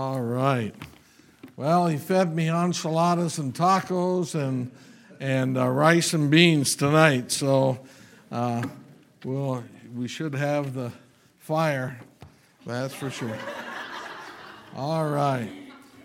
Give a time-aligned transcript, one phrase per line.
[0.00, 0.72] All right.
[1.56, 4.70] Well, he fed me enchiladas and tacos and
[5.18, 7.80] and uh, rice and beans tonight, so
[8.30, 8.62] uh,
[9.24, 9.64] we'll,
[9.96, 10.92] we should have the
[11.40, 11.98] fire.
[12.64, 13.36] That's for sure.
[14.76, 15.50] All right.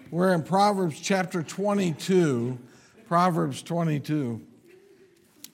[0.10, 2.58] We're in Proverbs chapter 22.
[3.08, 4.42] Proverbs 22.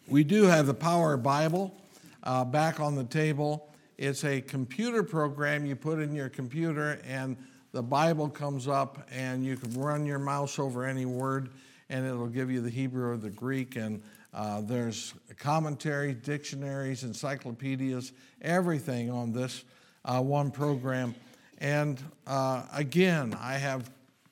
[0.08, 1.76] We do have the Power Bible
[2.24, 3.68] uh, back on the table.
[3.98, 7.36] It's a computer program you put in your computer, and
[7.72, 11.50] the Bible comes up, and you can run your mouse over any word,
[11.90, 13.76] and it'll give you the Hebrew or the Greek.
[13.76, 14.02] And
[14.34, 19.64] uh, there's commentaries, dictionaries, encyclopedias, everything on this
[20.06, 21.14] uh, one program.
[21.60, 23.92] And uh, again, I have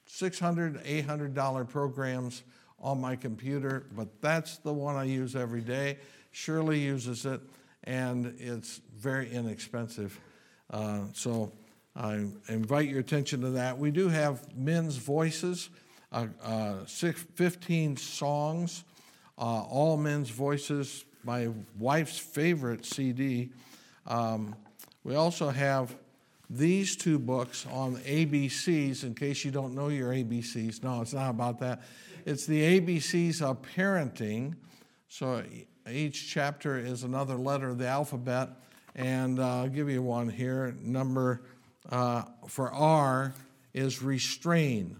[0.09, 2.43] $600, $800 programs
[2.79, 5.97] on my computer, but that's the one I use every day.
[6.31, 7.41] Shirley uses it,
[7.83, 10.19] and it's very inexpensive.
[10.69, 11.51] Uh, so
[11.97, 13.79] I invite your attention to that.
[13.79, 15.69] We do have men's voices,
[16.11, 18.83] uh, uh, six, 15 songs,
[19.37, 21.49] uh, all men's voices, my
[21.79, 23.49] wife's favorite CD.
[24.05, 24.55] Um,
[25.03, 25.95] we also have
[26.49, 30.83] these two books on ABCs, in case you don't know your ABCs.
[30.83, 31.81] No, it's not about that.
[32.25, 34.53] It's the ABCs of parenting.
[35.09, 35.43] So
[35.89, 38.49] each chapter is another letter of the alphabet.
[38.95, 40.75] And uh, I'll give you one here.
[40.81, 41.41] Number
[41.89, 43.33] uh, for R
[43.73, 44.97] is restrain.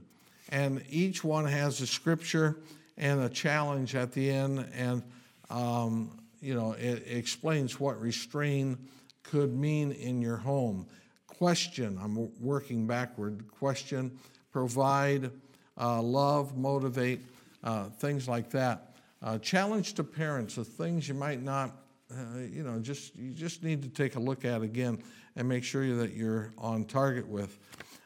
[0.49, 2.57] And each one has a scripture
[2.97, 4.65] and a challenge at the end.
[4.73, 5.03] And,
[5.49, 8.77] um, you know, it, explains what restrain
[9.23, 10.87] could mean in your home.
[11.27, 13.43] Question, I'm working backward.
[13.59, 14.17] Question,
[14.51, 15.31] provide,
[15.79, 17.21] uh, love, motivate,
[17.63, 18.95] uh, things like that.
[19.21, 21.71] Uh, challenge to parents of things you might not,
[22.11, 25.01] uh, you know, just you just need to take a look at again
[25.35, 27.57] and make sure that you're on target with.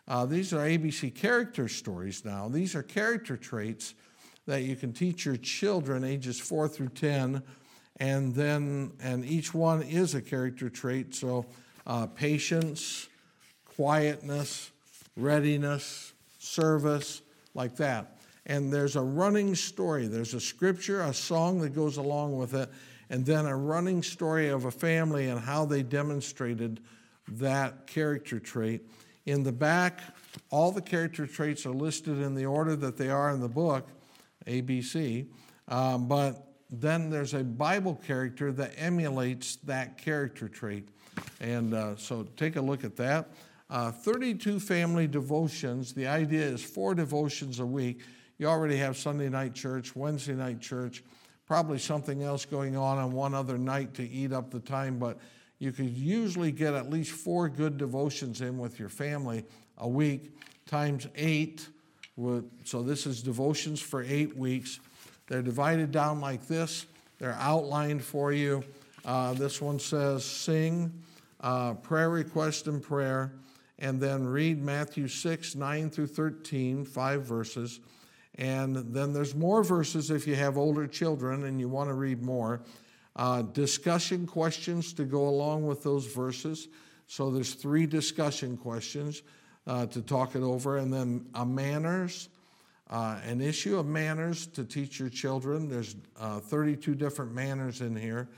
[0.07, 2.49] Uh, these are ABC character stories now.
[2.49, 3.93] These are character traits
[4.47, 7.43] that you can teach your children ages four through 10,
[7.97, 11.13] and then, and each one is a character trait.
[11.13, 11.45] So,
[11.85, 13.07] uh, patience,
[13.75, 14.71] quietness,
[15.15, 17.21] readiness, service,
[17.53, 18.17] like that.
[18.47, 20.07] And there's a running story.
[20.07, 22.69] There's a scripture, a song that goes along with it,
[23.11, 26.79] and then a running story of a family and how they demonstrated
[27.27, 28.81] that character trait.
[29.25, 29.99] In the back,
[30.49, 33.89] all the character traits are listed in the order that they are in the book,
[34.47, 35.27] ABC,
[35.67, 40.87] um, but then there's a Bible character that emulates that character trait.
[41.41, 43.29] And uh, so take a look at that.
[43.69, 45.93] Uh, 32 family devotions.
[45.93, 48.03] The idea is four devotions a week.
[48.37, 51.03] You already have Sunday night church, Wednesday night church,
[51.51, 55.17] probably something else going on on one other night to eat up the time, but
[55.59, 59.43] you could usually get at least four good devotions in with your family
[59.79, 60.33] a week,
[60.65, 61.67] times eight.
[62.63, 64.79] So this is devotions for eight weeks.
[65.27, 66.85] They're divided down like this,
[67.19, 68.63] they're outlined for you.
[69.03, 71.03] Uh, this one says sing,
[71.41, 73.33] uh, prayer request and prayer,
[73.77, 77.81] and then read Matthew 6, 9 through 13, five verses.
[78.35, 82.23] And then there's more verses if you have older children and you want to read
[82.23, 82.61] more.
[83.15, 86.69] Uh, discussion questions to go along with those verses.
[87.07, 89.21] So there's three discussion questions
[89.67, 92.29] uh, to talk it over, and then a manners,
[92.89, 95.67] uh, an issue of manners to teach your children.
[95.67, 98.29] There's uh, 32 different manners in here.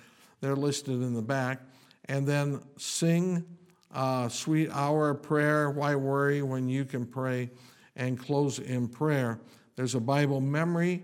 [0.41, 1.61] They're listed in the back.
[2.05, 3.45] And then sing
[3.93, 5.69] uh, sweet hour prayer.
[5.69, 7.49] Why worry when you can pray?
[7.95, 9.39] And close in prayer.
[9.75, 11.03] There's a Bible memory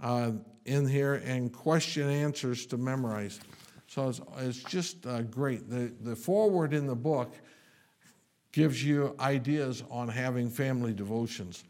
[0.00, 0.32] uh,
[0.64, 3.40] in here and question answers to memorize.
[3.86, 5.70] So it's, it's just uh, great.
[5.70, 7.34] The, the foreword in the book
[8.52, 11.64] gives you ideas on having family devotions.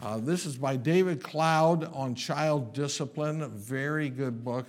[0.00, 3.48] Uh, this is by David Cloud on child discipline.
[3.50, 4.66] Very good book.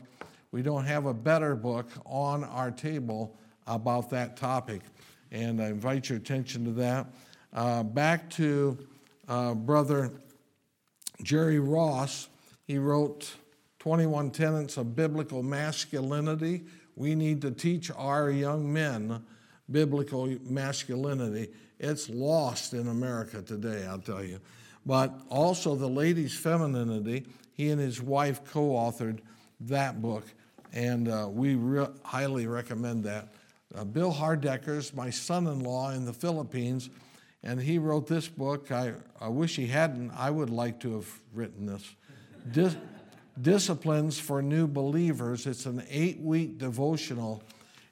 [0.51, 3.35] We don't have a better book on our table
[3.67, 4.81] about that topic,
[5.31, 7.07] and I invite your attention to that.
[7.51, 8.77] Uh, back to
[9.27, 10.11] uh, Brother
[11.21, 12.29] Jerry Ross.
[12.65, 13.35] He wrote
[13.79, 16.63] 21 Tenets of Biblical Masculinity.
[16.95, 19.23] We need to teach our young men
[19.71, 21.51] biblical masculinity.
[21.79, 24.39] It's lost in America today, I'll tell you.
[24.85, 27.25] But also the ladies' femininity.
[27.53, 29.19] He and his wife co authored
[29.61, 30.25] that book,
[30.73, 33.29] and uh, we re- highly recommend that.
[33.73, 36.89] Uh, Bill Hardecker's my son in law in the Philippines,
[37.45, 38.71] and he wrote this book.
[38.71, 41.95] I, I wish he hadn't, I would like to have written this.
[42.51, 42.75] Dis-
[43.41, 45.45] Disciplines for New Believers.
[45.45, 47.43] It's an eight week devotional,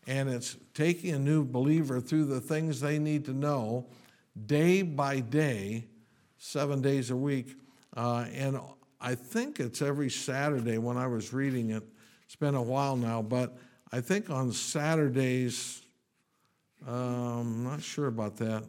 [0.08, 3.86] and it's taking a new believer through the things they need to know
[4.46, 5.86] day by day
[6.38, 7.56] seven days a week.
[7.96, 8.60] Uh, and
[9.02, 11.84] I think it's every Saturday when I was reading it.
[12.26, 13.58] It's been a while now, but
[13.92, 15.82] I think on Saturdays,
[16.88, 18.64] um, I'm not sure about that.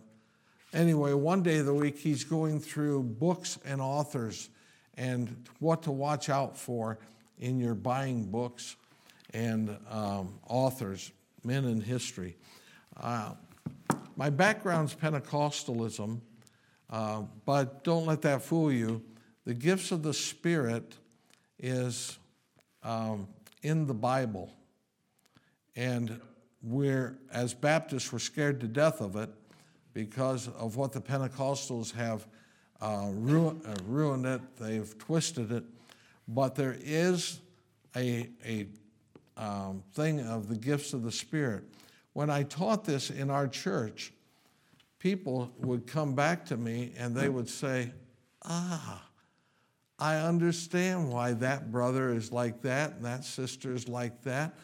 [0.74, 4.48] Anyway, one day of the week, he's going through books and authors
[4.96, 6.98] and what to watch out for
[7.38, 8.74] in your buying books
[9.32, 11.12] and um, authors,
[11.44, 12.36] men in history.
[12.96, 13.34] Uh,
[14.16, 16.20] my background's Pentecostalism,
[16.90, 19.00] uh, but don't let that fool you.
[19.44, 20.96] The gifts of the Spirit
[21.60, 22.18] is
[22.82, 23.28] um,
[23.62, 24.52] in the Bible.
[25.76, 26.20] And
[26.64, 29.30] we're, as Baptists, we're scared to death of it
[29.94, 32.26] because of what the Pentecostals have
[32.80, 35.64] uh, ruin, uh, ruined it, they've twisted it.
[36.28, 37.40] But there is
[37.96, 38.66] a, a
[39.36, 41.64] um, thing of the gifts of the Spirit.
[42.12, 44.12] When I taught this in our church,
[44.98, 47.92] people would come back to me and they would say,
[48.42, 49.02] Ah,
[49.98, 54.54] I understand why that brother is like that and that sister is like that,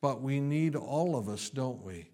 [0.00, 2.10] but we need all of us, don't we?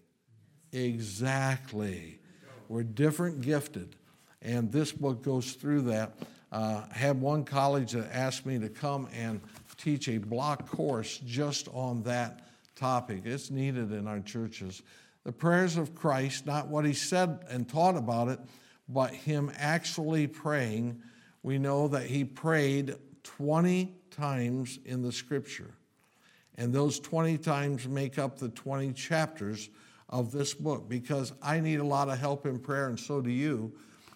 [0.71, 2.19] Exactly.
[2.67, 3.95] We're different gifted.
[4.41, 6.13] And this book goes through that.
[6.51, 9.41] Uh, had one college that asked me to come and
[9.77, 13.23] teach a block course just on that topic.
[13.25, 14.81] It's needed in our churches.
[15.23, 18.39] The prayers of Christ, not what he said and taught about it,
[18.87, 21.01] but him actually praying.
[21.43, 25.73] We know that he prayed 20 times in the scripture.
[26.55, 29.69] And those 20 times make up the 20 chapters
[30.09, 33.29] of this book because I need a lot of help in prayer, and so do
[33.29, 33.73] you,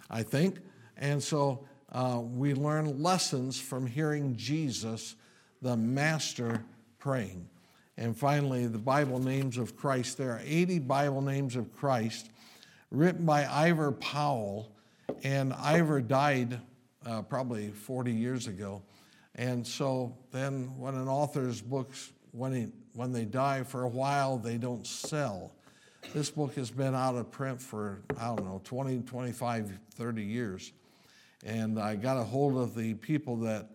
[0.10, 0.60] I think.
[0.98, 5.16] And so uh, we learn lessons from hearing Jesus
[5.62, 6.64] the master
[7.00, 7.48] praying.
[7.98, 10.18] And finally, the Bible names of Christ.
[10.18, 12.32] There are 80 Bible names of Christ
[12.90, 14.72] written by Ivor Powell.
[15.24, 16.60] And Ivor died
[17.06, 18.82] uh, probably 40 years ago.
[19.36, 24.38] And so then, when an author's books, when, he, when they die for a while,
[24.38, 25.52] they don't sell.
[26.14, 30.74] This book has been out of print for, I don't know, 20, 25, 30 years.
[31.46, 33.70] And I got a hold of the people that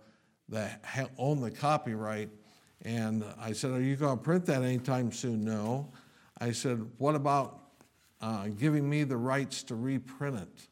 [0.49, 2.31] that own the copyright.
[2.83, 5.45] And I said, Are you going to print that anytime soon?
[5.45, 5.91] No.
[6.39, 7.61] I said, What about
[8.21, 10.69] uh, giving me the rights to reprint it?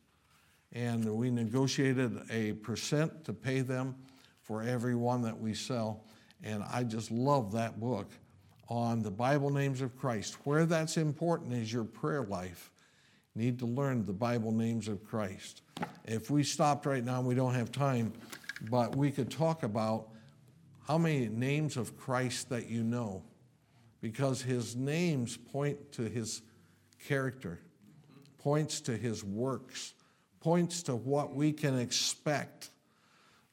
[0.73, 3.95] And we negotiated a percent to pay them
[4.43, 6.05] for every one that we sell.
[6.43, 8.11] And I just love that book
[8.69, 10.37] on the Bible names of Christ.
[10.45, 12.71] Where that's important is your prayer life.
[13.35, 15.63] You need to learn the Bible names of Christ.
[16.05, 18.13] If we stopped right now, we don't have time
[18.71, 20.09] but we could talk about
[20.87, 23.23] how many names of Christ that you know,
[24.01, 26.43] because his names point to his
[27.07, 27.61] character,
[28.39, 29.95] points to his works,
[30.41, 32.71] points to what we can expect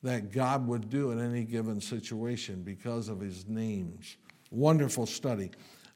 [0.03, 4.17] that God would do in any given situation because of his names.
[4.51, 5.49] Wonderful study.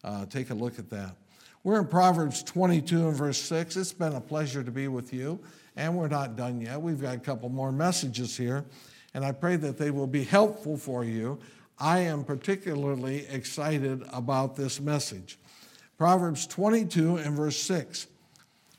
[0.03, 1.15] Uh, take a look at that.
[1.63, 3.75] We're in Proverbs 22 and verse 6.
[3.77, 5.39] It's been a pleasure to be with you,
[5.75, 6.81] and we're not done yet.
[6.81, 8.65] We've got a couple more messages here
[9.15, 11.39] and I pray that they will be helpful for you.
[11.79, 15.39] I am particularly excited about this message.
[15.97, 18.07] Proverbs 22 and verse 6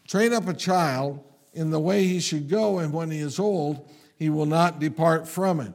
[0.06, 1.25] Train up a child
[1.55, 5.26] in the way he should go, and when he is old, he will not depart
[5.26, 5.72] from it.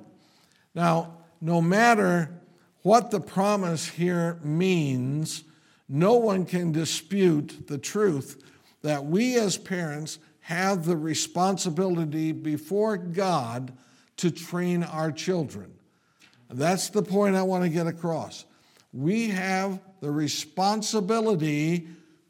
[0.76, 2.30] Now, no matter
[2.84, 5.44] what the promise here means,
[5.88, 8.44] no one can dispute the truth
[8.82, 13.74] that we as parents have the responsibility before God
[14.18, 15.72] to train our children.
[16.50, 18.46] That's the point I want to get across.
[18.94, 21.88] We have the responsibility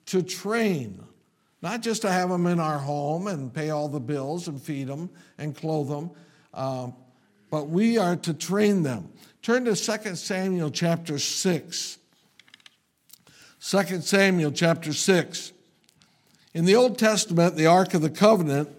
[0.08, 1.04] to train,
[1.62, 4.88] not just to have them in our home and pay all the bills and feed
[4.88, 6.12] them and clothe them,
[6.54, 6.90] uh,
[7.52, 9.10] but we are to train them.
[9.44, 11.98] Turn to 2 Samuel chapter 6.
[13.60, 15.52] 2 Samuel chapter 6.
[16.56, 18.70] In the Old Testament, the Ark of the Covenant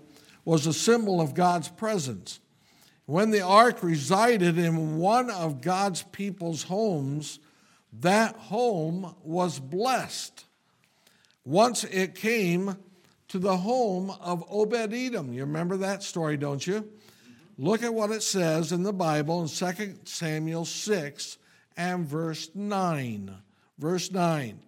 [0.44, 2.40] was a symbol of God's presence.
[3.06, 7.40] When the ark resided in one of God's people's homes,
[8.00, 10.44] that home was blessed.
[11.44, 12.76] Once it came
[13.28, 15.32] to the home of Obed Edom.
[15.32, 16.88] You remember that story, don't you?
[17.58, 21.38] Look at what it says in the Bible in 2 Samuel 6
[21.76, 23.34] and verse 9.
[23.78, 24.60] Verse 9.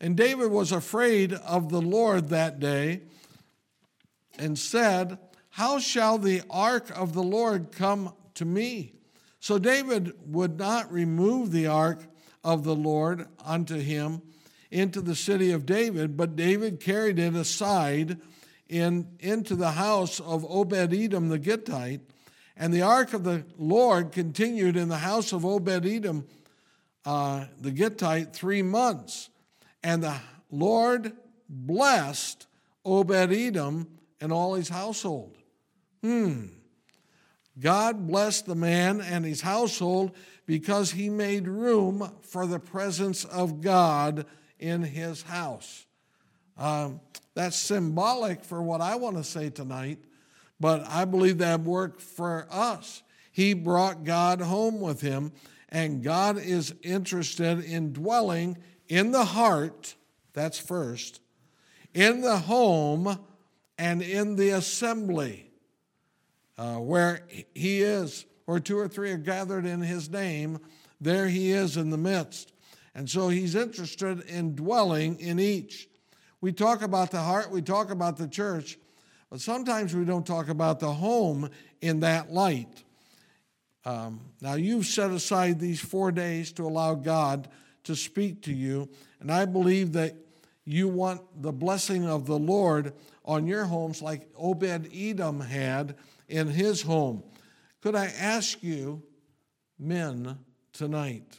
[0.00, 3.02] And David was afraid of the Lord that day
[4.38, 5.18] and said,
[5.58, 8.92] how shall the ark of the Lord come to me?
[9.40, 12.04] So David would not remove the ark
[12.44, 14.22] of the Lord unto him
[14.70, 18.18] into the city of David, but David carried it aside
[18.68, 22.02] in, into the house of Obed Edom the Gittite.
[22.58, 26.26] And the ark of the Lord continued in the house of Obed Edom
[27.04, 29.30] uh, the Gittite three months.
[29.82, 30.16] And the
[30.50, 31.12] Lord
[31.48, 32.46] blessed
[32.84, 33.86] Obed Edom
[34.20, 35.36] and all his household.
[36.02, 36.46] Hmm.
[37.58, 40.14] God blessed the man and his household
[40.46, 44.26] because he made room for the presence of God
[44.58, 45.86] in his house.
[46.56, 47.00] Um,
[47.34, 49.98] that's symbolic for what I want to say tonight,
[50.60, 53.02] but I believe that worked for us.
[53.30, 55.32] He brought God home with him,
[55.68, 59.94] and God is interested in dwelling in the heart,
[60.32, 61.20] that's first,
[61.94, 63.18] in the home,
[63.78, 65.48] and in the assembly
[66.58, 67.20] uh, where
[67.54, 70.58] he is, where two or three are gathered in his name,
[71.00, 72.52] there he is in the midst.
[72.94, 75.88] And so he's interested in dwelling in each.
[76.40, 78.78] We talk about the heart, we talk about the church,
[79.30, 82.84] but sometimes we don't talk about the home in that light.
[83.84, 87.48] Um, now, you've set aside these four days to allow God
[87.84, 88.88] to speak to you,
[89.20, 90.14] and I believe that
[90.64, 92.92] you want the blessing of the Lord
[93.24, 95.96] on your homes like Obed Edom had
[96.28, 97.22] in his home.
[97.80, 99.02] Could I ask you,
[99.78, 100.38] men,
[100.72, 101.38] tonight,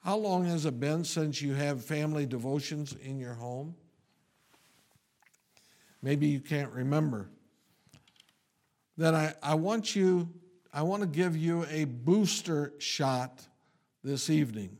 [0.00, 3.74] how long has it been since you have family devotions in your home?
[6.02, 7.28] Maybe you can't remember.
[8.96, 10.28] Then I, I want you,
[10.72, 13.46] I want to give you a booster shot
[14.02, 14.76] this evening.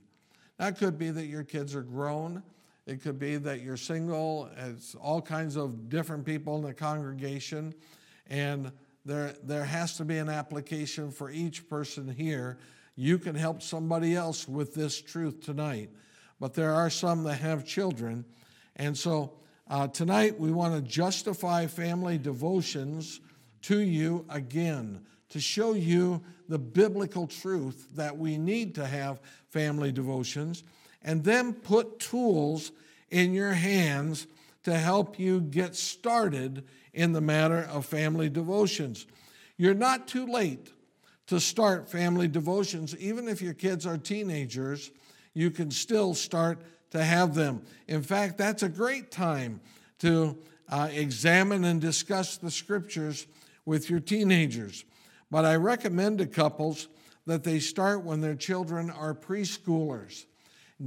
[0.58, 2.42] That could be that your kids are grown.
[2.86, 4.50] It could be that you're single.
[4.56, 7.74] It's all kinds of different people in the congregation.
[8.28, 8.72] And
[9.04, 12.58] there, there has to be an application for each person here.
[12.96, 15.90] You can help somebody else with this truth tonight.
[16.38, 18.24] But there are some that have children.
[18.76, 19.32] And so
[19.70, 23.20] uh, tonight we want to justify family devotions
[23.62, 29.92] to you again to show you the biblical truth that we need to have family
[29.92, 30.64] devotions
[31.02, 32.72] and then put tools
[33.10, 34.26] in your hands
[34.64, 39.06] to help you get started in the matter of family devotions.
[39.56, 40.72] You're not too late
[41.28, 44.90] to start family devotions, even if your kids are teenagers,
[45.32, 46.60] you can still start
[46.90, 47.62] to have them.
[47.88, 49.60] In fact, that's a great time
[50.00, 53.26] to uh, examine and discuss the scriptures
[53.64, 54.84] with your teenagers.
[55.30, 56.88] But I recommend to couples
[57.26, 60.26] that they start when their children are preschoolers.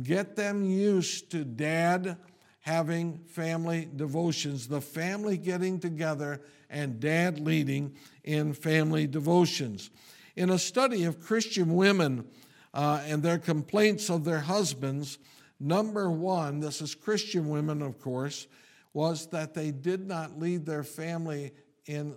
[0.01, 2.17] Get them used to dad
[2.62, 7.93] having family devotions, the family getting together and dad leading
[8.24, 9.89] in family devotions.
[10.36, 12.25] In a study of Christian women
[12.74, 15.19] uh, and their complaints of their husbands,
[15.63, 18.48] number one, this is Christian women, of course,
[18.93, 21.51] was that they did not lead their family
[21.86, 22.15] in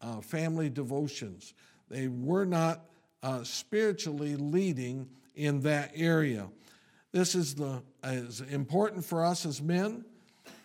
[0.00, 1.54] uh, family devotions.
[1.88, 2.84] They were not
[3.22, 6.48] uh, spiritually leading in that area.
[7.12, 10.04] This is, the, is important for us as men.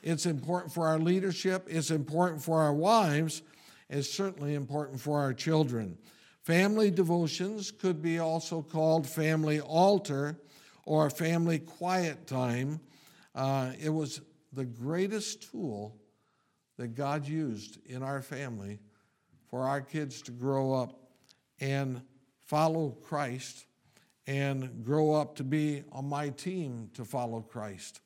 [0.03, 1.67] It's important for our leadership.
[1.69, 3.41] It's important for our wives.
[3.89, 5.97] It's certainly important for our children.
[6.43, 10.37] Family devotions could be also called family altar
[10.85, 12.79] or family quiet time.
[13.33, 14.21] Uh, it was
[14.53, 15.95] the greatest tool
[16.77, 18.79] that God used in our family
[19.49, 20.99] for our kids to grow up
[21.59, 22.01] and
[22.39, 23.65] follow Christ
[24.27, 28.01] and grow up to be on my team to follow Christ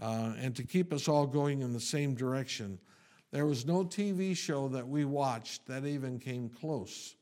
[0.00, 2.78] uh, and to keep us all going in the same direction.
[3.30, 7.14] There was no TV show that we watched that even came close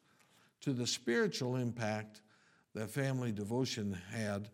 [0.61, 2.23] to the spiritual impact
[2.75, 4.49] that family devotion had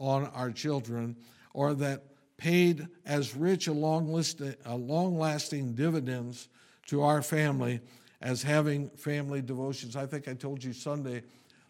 [0.00, 1.14] on our children
[1.54, 2.02] or that
[2.38, 6.48] paid as rich a long, list, a long lasting dividends
[6.86, 7.80] to our family
[8.22, 9.94] as having family devotions.
[9.94, 11.22] I think I told you Sunday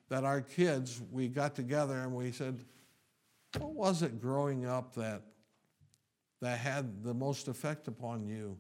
[0.08, 2.64] that our kids, we got together and we said,
[3.58, 5.22] what was it growing up that,
[6.40, 8.56] that had the most effect upon you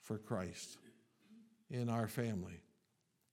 [0.00, 0.78] for Christ
[1.70, 2.62] in our family?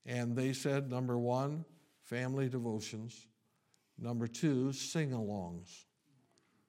[0.06, 1.64] And they said, number one,
[2.06, 3.28] family devotions.
[4.02, 5.86] Number two, sing alongs.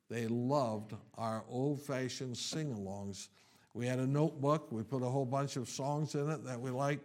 [0.09, 3.29] They loved our old fashioned sing alongs.
[3.75, 6.71] We had a notebook, we put a whole bunch of songs in it that we
[6.71, 7.05] liked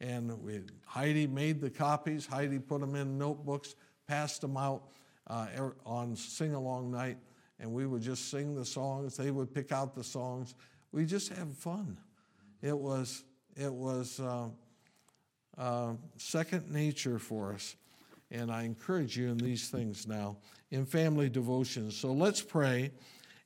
[0.00, 2.26] and we, Heidi made the copies.
[2.26, 3.74] Heidi put them in notebooks,
[4.06, 4.82] passed them out
[5.26, 7.16] uh, er, on sing along night,
[7.58, 9.16] and we would just sing the songs.
[9.16, 10.54] They would pick out the songs.
[10.92, 11.98] We just had fun.
[12.62, 13.24] It was
[13.56, 14.48] it was uh,
[15.56, 17.76] uh, second nature for us,
[18.34, 20.38] and I encourage you in these things now
[20.70, 21.96] in family devotions.
[21.96, 22.90] So let's pray,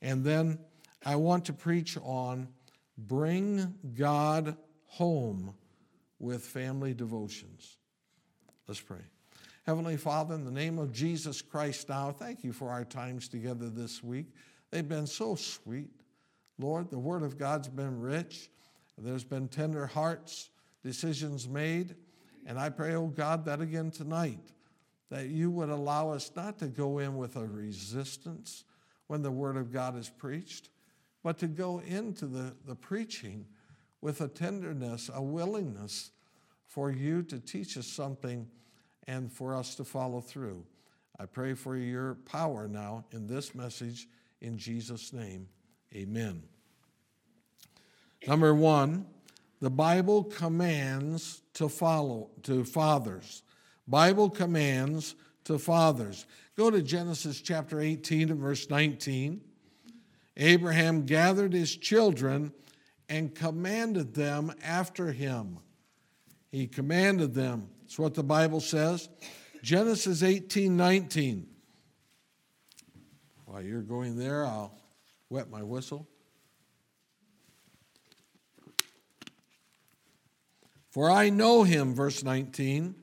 [0.00, 0.58] and then
[1.04, 2.48] I want to preach on
[2.96, 5.54] bring God home
[6.18, 7.76] with family devotions.
[8.66, 9.02] Let's pray.
[9.66, 13.68] Heavenly Father, in the name of Jesus Christ now, thank you for our times together
[13.68, 14.32] this week.
[14.70, 15.90] They've been so sweet.
[16.58, 18.50] Lord, the Word of God's been rich.
[18.96, 20.48] There's been tender hearts,
[20.82, 21.94] decisions made.
[22.46, 24.40] And I pray, oh God, that again tonight,
[25.10, 28.64] that you would allow us not to go in with a resistance
[29.06, 30.68] when the Word of God is preached,
[31.22, 33.46] but to go into the, the preaching
[34.00, 36.10] with a tenderness, a willingness
[36.66, 38.46] for you to teach us something
[39.06, 40.64] and for us to follow through.
[41.18, 44.06] I pray for your power now in this message
[44.40, 45.48] in Jesus' name.
[45.94, 46.42] Amen.
[48.26, 49.06] Number one,
[49.60, 53.42] the Bible commands to follow to fathers.
[53.88, 55.14] Bible commands
[55.44, 56.26] to fathers.
[56.56, 59.40] Go to Genesis chapter 18 and verse 19.
[60.36, 62.52] Abraham gathered his children
[63.08, 65.58] and commanded them after him.
[66.50, 67.68] He commanded them.
[67.82, 69.08] That's what the Bible says.
[69.62, 71.46] Genesis 18 19.
[73.46, 74.78] While you're going there, I'll
[75.30, 76.06] wet my whistle.
[80.90, 82.94] For I know him, verse 19,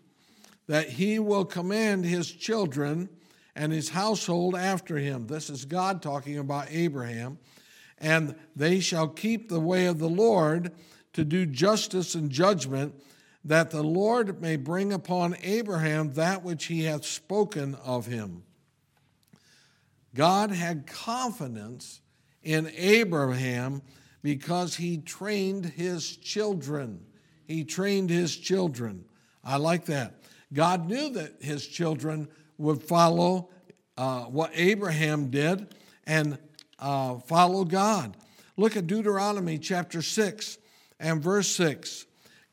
[0.67, 3.09] that he will command his children
[3.55, 5.27] and his household after him.
[5.27, 7.37] This is God talking about Abraham.
[7.97, 10.71] And they shall keep the way of the Lord
[11.13, 12.93] to do justice and judgment,
[13.45, 18.43] that the Lord may bring upon Abraham that which he hath spoken of him.
[20.13, 22.01] God had confidence
[22.43, 23.81] in Abraham
[24.21, 27.05] because he trained his children.
[27.47, 29.05] He trained his children.
[29.43, 30.21] I like that.
[30.53, 33.49] God knew that his children would follow
[33.97, 35.73] uh, what Abraham did
[36.05, 36.37] and
[36.79, 38.15] uh, follow God.
[38.57, 40.57] Look at Deuteronomy chapter 6
[40.99, 42.05] and verse 6.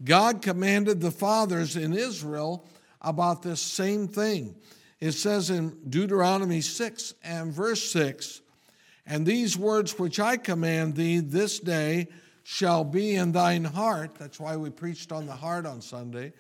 [0.05, 2.67] God commanded the fathers in Israel
[3.01, 4.57] about this same thing.
[5.01, 8.41] It says in Deuteronomy 6 and verse 6
[9.07, 12.09] And these words which I command thee this day
[12.45, 14.17] shall be in thine heart.
[14.17, 16.33] That's why we preached on the heart on Sunday.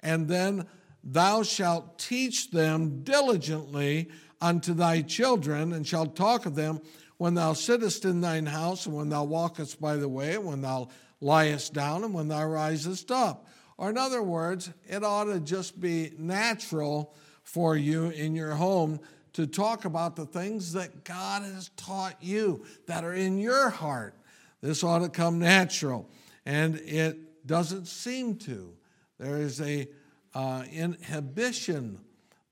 [0.00, 0.66] And then
[1.12, 4.08] thou shalt teach them diligently
[4.40, 6.80] unto thy children, and shalt talk of them
[7.16, 10.60] when thou sittest in thine house, and when thou walkest by the way, and when
[10.60, 10.88] thou
[11.20, 13.46] liest down, and when thou risest up.
[13.76, 19.00] Or, in other words, it ought to just be natural for you in your home
[19.32, 24.14] to talk about the things that God has taught you that are in your heart.
[24.60, 26.08] This ought to come natural,
[26.44, 28.74] and it doesn't seem to.
[29.18, 29.88] There is a
[30.34, 31.98] uh, inhibition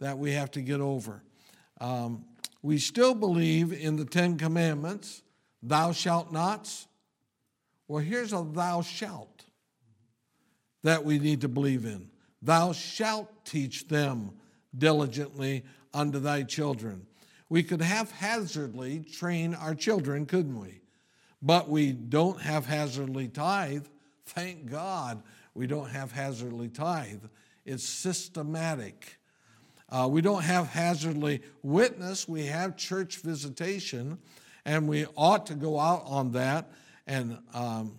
[0.01, 1.23] that we have to get over.
[1.81, 2.25] Um,
[2.63, 5.23] we still believe in the Ten Commandments,
[5.63, 6.87] thou shalt nots.
[7.89, 9.45] Well, here's a thou shalt
[10.83, 12.09] that we need to believe in.
[12.43, 14.33] Thou shalt teach them
[14.77, 17.07] diligently unto thy children.
[17.49, 20.81] We could haphazardly train our children, couldn't we?
[21.41, 23.87] But we don't haphazardly tithe.
[24.27, 25.23] Thank God
[25.55, 27.25] we don't haphazardly tithe.
[27.67, 29.19] It's systematic.
[29.89, 34.19] Uh, we don't haphazardly witness, we have church visitation,
[34.65, 36.71] and we ought to go out on that
[37.07, 37.97] and um,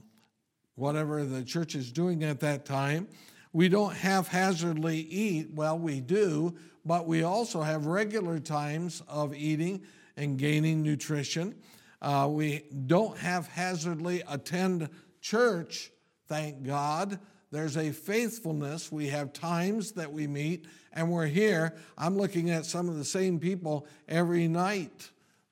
[0.76, 3.08] whatever the church is doing at that time.
[3.52, 9.82] We don't haphazardly eat, well, we do, but we also have regular times of eating
[10.16, 11.56] and gaining nutrition.
[12.02, 14.90] Uh, we don't haphazardly attend
[15.22, 15.92] church,
[16.28, 17.20] thank God.
[17.52, 18.92] There's a faithfulness.
[18.92, 21.76] We have times that we meet and we're here.
[21.98, 25.10] I'm looking at some of the same people every night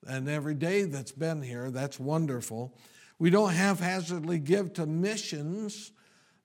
[0.07, 1.71] and every day that's been here.
[1.71, 2.75] That's wonderful.
[3.17, 5.91] We don't haphazardly give to missions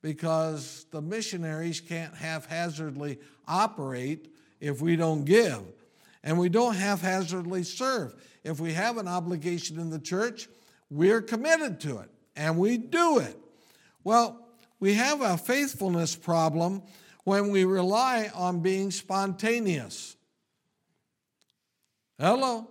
[0.03, 5.63] because the missionaries can't haphazardly operate if we don't give.
[6.23, 8.15] And we don't haphazardly serve.
[8.45, 10.49] If we have an obligation in the church,
[10.91, 13.37] we're committed to it and we do it.
[14.05, 14.47] Well,
[14.81, 16.83] we have a faithfulness problem
[17.25, 20.17] when we rely on being spontaneous.
[22.19, 22.69] Hello?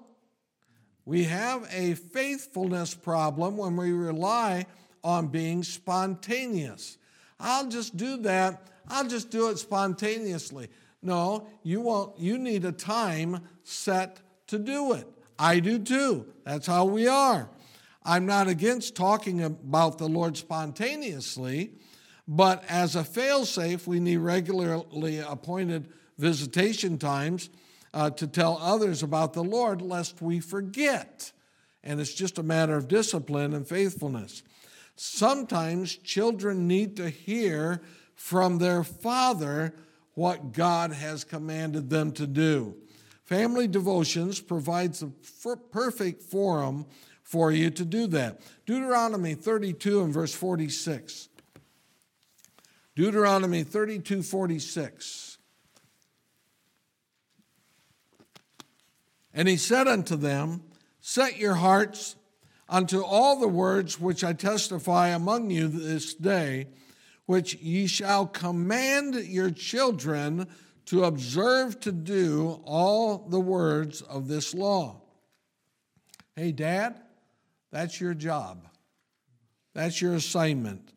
[1.05, 4.65] We have a faithfulness problem when we rely
[5.03, 6.97] on being spontaneous.
[7.39, 8.67] I'll just do that.
[8.87, 10.69] I'll just do it spontaneously.
[11.01, 15.07] No, you won't you need a time set to do it.
[15.37, 16.27] I do too.
[16.43, 17.49] That's how we are.
[18.03, 21.71] I'm not against talking about the Lord spontaneously,
[22.31, 25.87] but as a failsafe, we need regularly appointed
[26.19, 27.49] visitation times
[27.91, 31.31] uh, to tell others about the Lord, lest we forget.
[31.83, 34.43] And it's just a matter of discipline and faithfulness.
[34.95, 37.81] Sometimes children need to hear
[38.13, 39.73] from their father
[40.13, 42.75] what God has commanded them to do.
[43.25, 45.07] Family Devotions provides a
[45.71, 46.85] perfect forum
[47.23, 48.41] for you to do that.
[48.67, 51.28] Deuteronomy 32 and verse 46.
[52.95, 55.37] Deuteronomy 32 46.
[59.33, 60.63] And he said unto them,
[60.99, 62.15] Set your hearts
[62.67, 66.67] unto all the words which I testify among you this day,
[67.25, 70.47] which ye shall command your children
[70.85, 75.01] to observe to do all the words of this law.
[76.35, 76.99] Hey, Dad,
[77.71, 78.67] that's your job.
[79.73, 80.91] That's your assignment.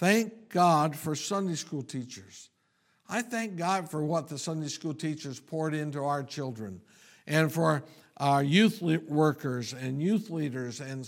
[0.00, 2.48] Thank God for Sunday school teachers.
[3.06, 6.80] I thank God for what the Sunday school teachers poured into our children
[7.26, 7.84] and for
[8.16, 11.06] our youth workers and youth leaders and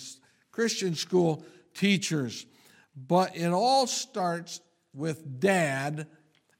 [0.50, 2.44] Christian school teachers.
[2.94, 4.60] But it all starts
[4.92, 6.06] with dad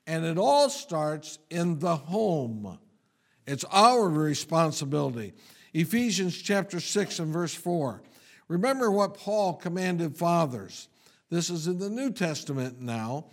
[0.07, 2.79] and it all starts in the home.
[3.47, 5.35] It's our responsibility.
[5.75, 8.03] Ephesians chapter 6 and verse 4.
[8.49, 10.89] Remember what Paul commanded fathers.
[11.33, 13.25] This is in the New Testament now.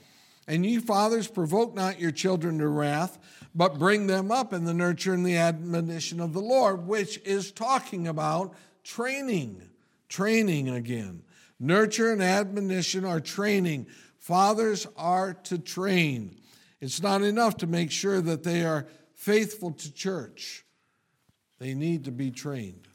[0.47, 3.19] And ye fathers, provoke not your children to wrath,
[3.53, 7.51] but bring them up in the nurture and the admonition of the Lord, which is
[7.51, 9.61] talking about training.
[10.07, 11.23] Training again.
[11.59, 13.85] Nurture and admonition are training.
[14.17, 16.39] Fathers are to train.
[16.79, 20.63] It's not enough to make sure that they are faithful to church,
[21.59, 22.87] they need to be trained.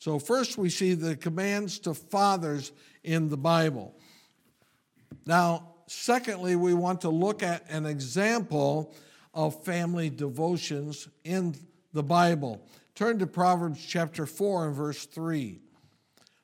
[0.00, 2.72] So, first we see the commands to fathers
[3.04, 3.94] in the Bible.
[5.26, 8.94] Now, secondly, we want to look at an example
[9.34, 11.54] of family devotions in
[11.92, 12.66] the Bible.
[12.94, 15.58] Turn to Proverbs chapter 4 and verse 3.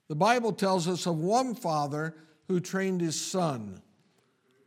[0.09, 2.15] The Bible tells us of one father
[2.47, 3.83] who trained his son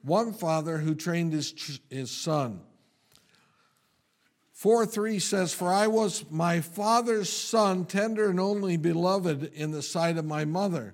[0.04, 2.62] one father who trained his, his son.
[4.54, 9.82] 4 3 says, For I was my father's son, tender and only beloved in the
[9.82, 10.93] sight of my mother.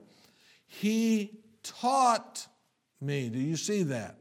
[0.67, 2.47] He taught
[3.01, 3.29] me.
[3.29, 4.17] Do you see that?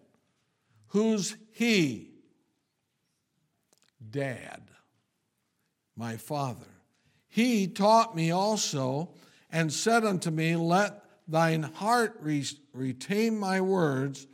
[0.88, 2.10] Who's he?
[4.10, 4.62] Dad,
[5.96, 6.66] my father.
[7.28, 9.10] He taught me also
[9.50, 12.20] and said unto me, Let thine heart
[12.72, 14.26] retain my words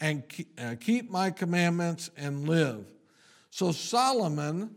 [0.00, 0.22] and
[0.58, 2.90] uh, keep my commandments and live.
[3.50, 4.74] So Solomon,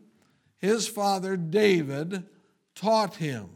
[0.57, 2.25] his father David,
[2.75, 3.49] taught him.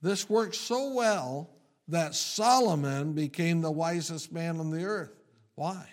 [0.00, 1.50] This worked so well
[1.88, 5.22] that Solomon became the wisest man on the earth.
[5.54, 5.86] Why?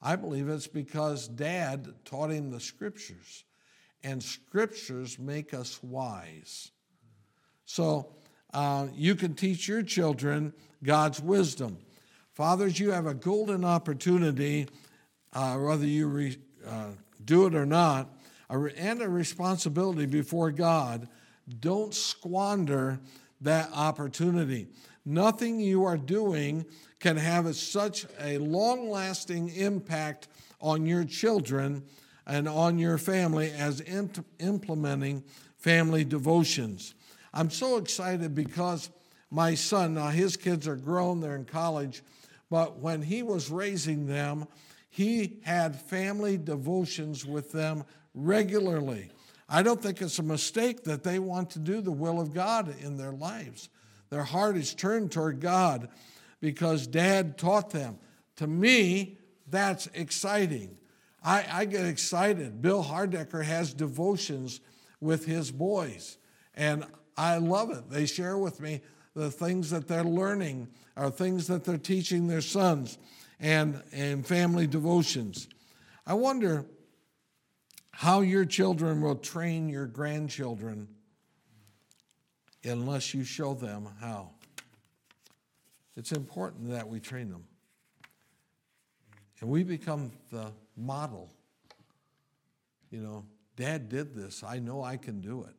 [0.00, 3.44] I believe it's because dad taught him the scriptures,
[4.02, 6.72] and scriptures make us wise.
[7.64, 8.16] So
[8.52, 11.78] uh, you can teach your children God's wisdom.
[12.34, 14.66] Fathers, you have a golden opportunity,
[15.32, 16.90] uh, whether you re, uh,
[17.24, 18.08] do it or not,
[18.50, 21.08] and a responsibility before God.
[21.60, 23.00] Don't squander
[23.40, 24.68] that opportunity.
[25.04, 26.64] Nothing you are doing
[27.00, 30.28] can have such a long lasting impact
[30.60, 31.82] on your children
[32.26, 35.24] and on your family as imp- implementing
[35.58, 36.94] family devotions.
[37.34, 38.90] I'm so excited because
[39.30, 42.02] my son, now his kids are grown, they're in college,
[42.50, 44.46] but when he was raising them,
[44.90, 47.84] he had family devotions with them
[48.14, 49.10] regularly.
[49.48, 52.74] I don't think it's a mistake that they want to do the will of God
[52.80, 53.70] in their lives.
[54.12, 55.88] Their heart is turned toward God
[56.38, 57.96] because dad taught them.
[58.36, 59.16] To me,
[59.48, 60.76] that's exciting.
[61.24, 62.60] I, I get excited.
[62.60, 64.60] Bill Hardecker has devotions
[65.00, 66.18] with his boys,
[66.54, 66.84] and
[67.16, 67.88] I love it.
[67.88, 68.82] They share with me
[69.14, 72.98] the things that they're learning are things that they're teaching their sons
[73.40, 75.48] and, and family devotions.
[76.06, 76.66] I wonder
[77.92, 80.88] how your children will train your grandchildren
[82.64, 84.30] unless you show them how.
[85.96, 87.44] It's important that we train them.
[89.40, 91.30] And we become the model.
[92.90, 93.24] You know,
[93.56, 94.42] dad did this.
[94.44, 95.54] I know I can do it.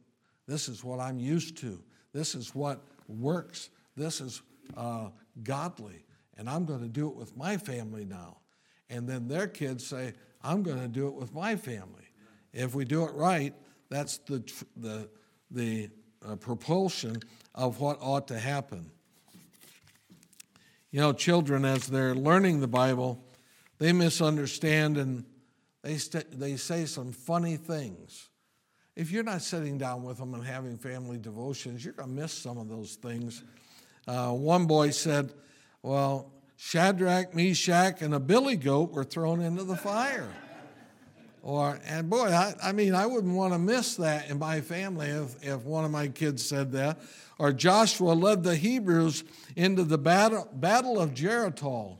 [0.48, 1.82] This is what I'm used to.
[2.14, 3.70] This is what works.
[3.96, 4.42] This is
[4.78, 5.10] uh,
[5.44, 6.06] godly,
[6.38, 8.38] and I'm going to do it with my family now.
[8.90, 12.08] And then their kids say, I'm going to do it with my family.
[12.54, 13.54] If we do it right,
[13.90, 14.44] that's the,
[14.78, 15.10] the,
[15.52, 15.90] the
[16.28, 17.18] uh, propulsion
[17.54, 18.90] of what ought to happen.
[20.92, 23.24] You know, children, as they're learning the Bible,
[23.80, 25.26] they misunderstand and
[25.82, 28.30] they, st- they say some funny things.
[28.96, 32.32] If you're not sitting down with them and having family devotions, you're going to miss
[32.32, 33.44] some of those things
[34.08, 35.34] uh, one boy said,
[35.82, 40.30] Well, Shadrach, Meshach, and a billy goat were thrown into the fire.
[41.44, 45.10] Or, and boy, I, I mean, I wouldn't want to miss that in my family
[45.10, 47.00] if, if one of my kids said that.
[47.38, 49.26] Or Joshua led the Hebrews
[49.56, 52.00] into the battle, battle of Jericho.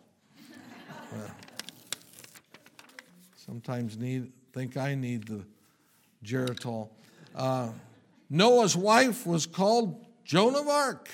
[3.36, 5.44] sometimes need think I need the
[6.24, 6.90] Geritol.
[7.36, 7.70] Uh,
[8.30, 11.10] Noah's wife was called Joan of Arc.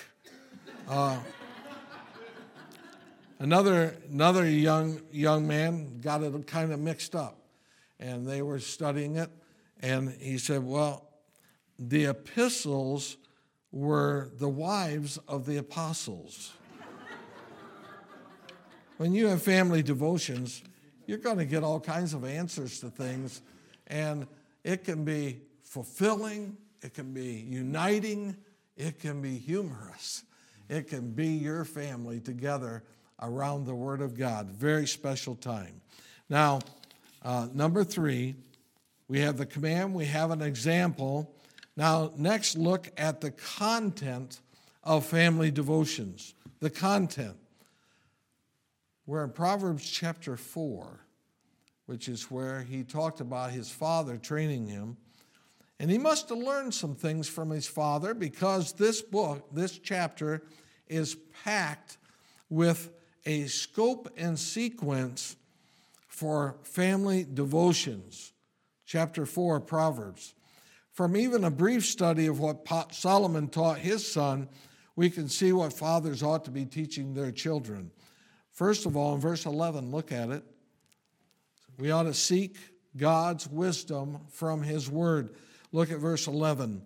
[0.87, 1.17] Uh,
[3.39, 7.38] another another young young man got it kind of mixed up,
[7.99, 9.29] and they were studying it,
[9.79, 11.09] and he said, "Well,
[11.77, 13.17] the epistles
[13.71, 16.53] were the wives of the apostles."
[18.97, 20.61] when you have family devotions,
[21.05, 23.41] you're going to get all kinds of answers to things,
[23.87, 24.27] and
[24.63, 28.35] it can be fulfilling, it can be uniting,
[28.75, 30.23] it can be humorous,
[30.67, 32.83] it can be your family together
[33.21, 34.49] around the Word of God.
[34.49, 35.81] Very special time.
[36.29, 36.59] Now,
[37.21, 38.35] uh, number three,
[39.07, 41.33] we have the command, we have an example.
[41.75, 44.39] Now, next, look at the content
[44.83, 46.35] of family devotions.
[46.59, 47.35] The content.
[49.05, 50.99] We're in Proverbs chapter 4,
[51.87, 54.97] which is where he talked about his father training him.
[55.79, 60.43] And he must have learned some things from his father because this book, this chapter,
[60.87, 61.97] is packed
[62.49, 62.91] with
[63.25, 65.35] a scope and sequence
[66.19, 68.33] for family devotions.
[68.85, 70.33] Chapter 4, Proverbs.
[70.91, 74.49] From even a brief study of what Solomon taught his son,
[74.97, 77.91] we can see what fathers ought to be teaching their children.
[78.51, 80.43] First of all, in verse 11, look at it.
[81.77, 82.57] We ought to seek
[82.97, 85.35] God's wisdom from His Word.
[85.71, 86.81] Look at verse 11.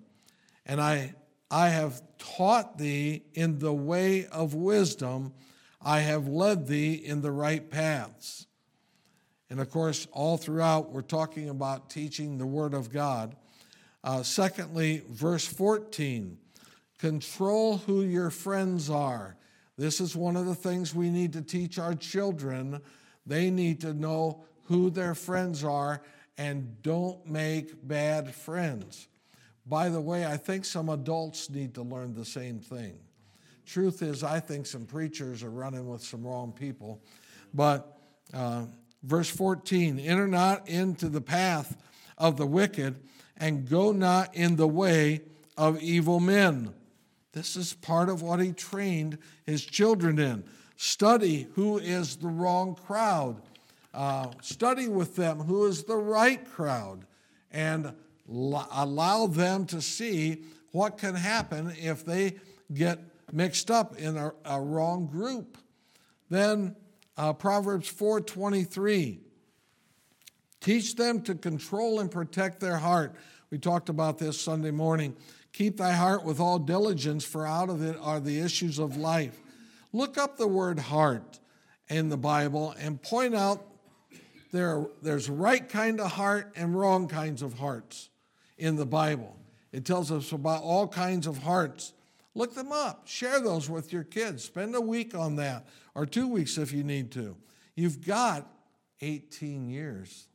[0.67, 1.15] And I,
[1.49, 5.33] I have taught thee in the way of wisdom,
[5.81, 8.45] I have led thee in the right paths.
[9.53, 13.35] And of course, all throughout, we're talking about teaching the Word of God.
[14.03, 16.39] Uh, secondly, verse 14
[16.97, 19.37] control who your friends are.
[19.77, 22.81] This is one of the things we need to teach our children.
[23.27, 26.01] They need to know who their friends are
[26.35, 29.07] and don't make bad friends.
[29.67, 32.97] By the way, I think some adults need to learn the same thing.
[33.67, 37.03] Truth is, I think some preachers are running with some wrong people.
[37.53, 37.99] But
[38.33, 38.63] uh,
[39.03, 41.77] verse 14 enter not into the path
[42.17, 42.95] of the wicked,
[43.37, 45.21] and go not in the way
[45.57, 46.73] of evil men.
[47.33, 50.43] This is part of what he trained his children in.
[50.77, 53.41] Study who is the wrong crowd.
[53.93, 57.05] Uh, study with them who is the right crowd
[57.51, 57.93] and
[58.27, 62.35] allow them to see what can happen if they
[62.73, 62.99] get
[63.31, 65.57] mixed up in a, a wrong group.
[66.29, 66.75] Then
[67.17, 69.19] uh, Proverbs 4:23
[70.59, 73.15] Teach them to control and protect their heart.
[73.49, 75.15] We talked about this Sunday morning.
[75.51, 79.39] Keep thy heart with all diligence, for out of it are the issues of life.
[79.91, 81.39] Look up the word heart
[81.89, 83.63] in the Bible and point out
[84.53, 88.09] there, there's right kind of heart and wrong kinds of hearts
[88.57, 89.35] in the Bible.
[89.71, 91.91] It tells us about all kinds of hearts.
[92.35, 93.07] Look them up.
[93.07, 94.43] Share those with your kids.
[94.43, 97.35] Spend a week on that, or two weeks if you need to.
[97.75, 98.47] You've got
[99.01, 100.27] 18 years.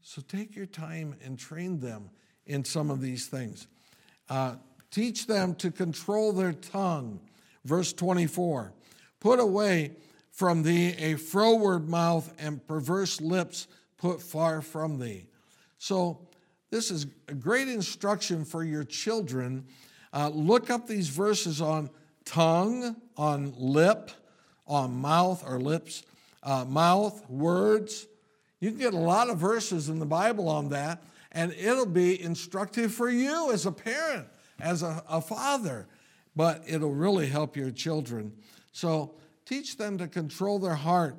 [0.00, 2.10] So take your time and train them
[2.46, 3.66] in some of these things.
[4.28, 4.56] Uh,
[4.90, 7.20] teach them to control their tongue.
[7.64, 8.72] Verse 24
[9.18, 9.92] Put away
[10.30, 15.26] from thee a froward mouth and perverse lips put far from thee.
[15.78, 16.25] So,
[16.70, 19.64] this is a great instruction for your children.
[20.12, 21.90] Uh, look up these verses on
[22.24, 24.10] tongue, on lip,
[24.66, 26.02] on mouth or lips,
[26.42, 28.06] uh, mouth, words.
[28.60, 31.02] You can get a lot of verses in the Bible on that,
[31.32, 34.26] and it'll be instructive for you as a parent,
[34.58, 35.86] as a, a father,
[36.34, 38.32] but it'll really help your children.
[38.72, 39.14] So,
[39.46, 41.16] Teach them to control their heart.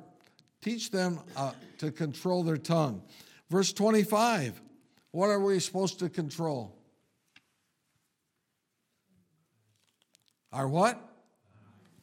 [0.60, 3.02] Teach them uh, to control their tongue.
[3.50, 4.60] Verse 25
[5.10, 6.74] what are we supposed to control?
[10.52, 11.00] Our what?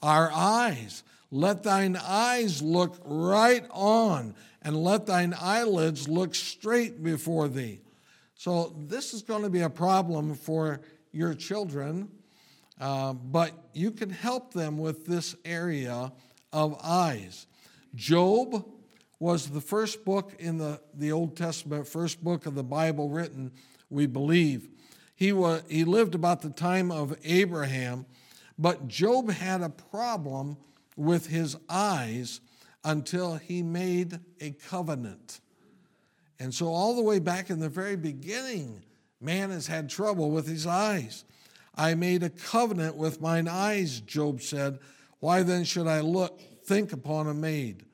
[0.01, 1.03] Our eyes.
[1.31, 7.81] Let thine eyes look right on, and let thine eyelids look straight before thee.
[8.35, 12.09] So, this is going to be a problem for your children
[12.79, 16.11] uh, but you can help them with this area
[16.51, 17.47] of eyes.
[17.95, 18.65] Job
[19.25, 23.51] was the first book in the, the Old Testament, first book of the Bible written,
[23.89, 24.69] we believe.
[25.15, 28.05] He, was, he lived about the time of Abraham,
[28.59, 30.57] But Job had a problem
[30.95, 32.39] with his eyes
[32.83, 35.39] until he made a covenant.
[36.39, 38.83] And so, all the way back in the very beginning,
[39.19, 41.25] man has had trouble with his eyes.
[41.73, 44.77] I made a covenant with mine eyes, Job said.
[45.19, 47.87] Why then should I look, think upon a maid?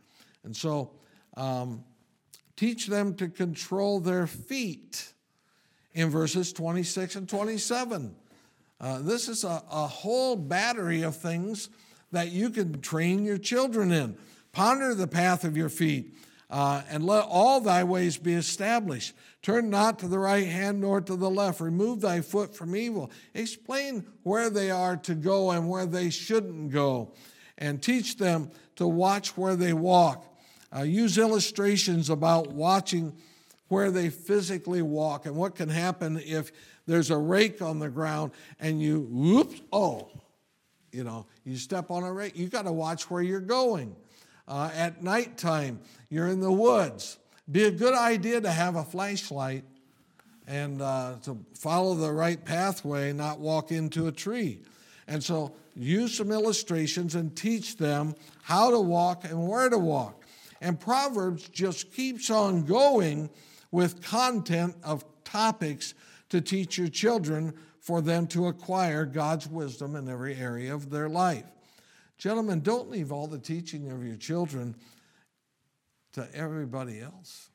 [0.43, 0.91] And so,
[1.37, 1.83] um,
[2.55, 5.13] teach them to control their feet
[5.93, 8.15] in verses 26 and 27.
[8.79, 11.69] Uh, this is a, a whole battery of things
[12.11, 14.17] that you can train your children in.
[14.51, 16.15] Ponder the path of your feet.
[16.49, 19.15] Uh, and let all thy ways be established.
[19.41, 21.61] Turn not to the right hand nor to the left.
[21.61, 23.09] Remove thy foot from evil.
[23.33, 27.13] Explain where they are to go and where they shouldn't go.
[27.57, 30.25] And teach them to watch where they walk.
[30.75, 33.13] Uh, use illustrations about watching
[33.67, 36.51] where they physically walk and what can happen if
[36.87, 40.09] there's a rake on the ground and you, whoops, oh,
[40.91, 42.37] you know, you step on a rake.
[42.37, 43.95] You got to watch where you're going.
[44.47, 45.79] Uh, at nighttime,
[46.09, 47.17] you're in the woods.
[47.49, 49.63] Be a good idea to have a flashlight
[50.47, 54.59] and uh, to follow the right pathway, not walk into a tree.
[55.07, 60.20] And so use some illustrations and teach them how to walk and where to walk.
[60.61, 63.29] And Proverbs just keeps on going
[63.71, 65.95] with content of topics
[66.29, 71.09] to teach your children for them to acquire God's wisdom in every area of their
[71.09, 71.45] life.
[72.17, 74.75] Gentlemen, don't leave all the teaching of your children
[76.13, 77.49] to everybody else.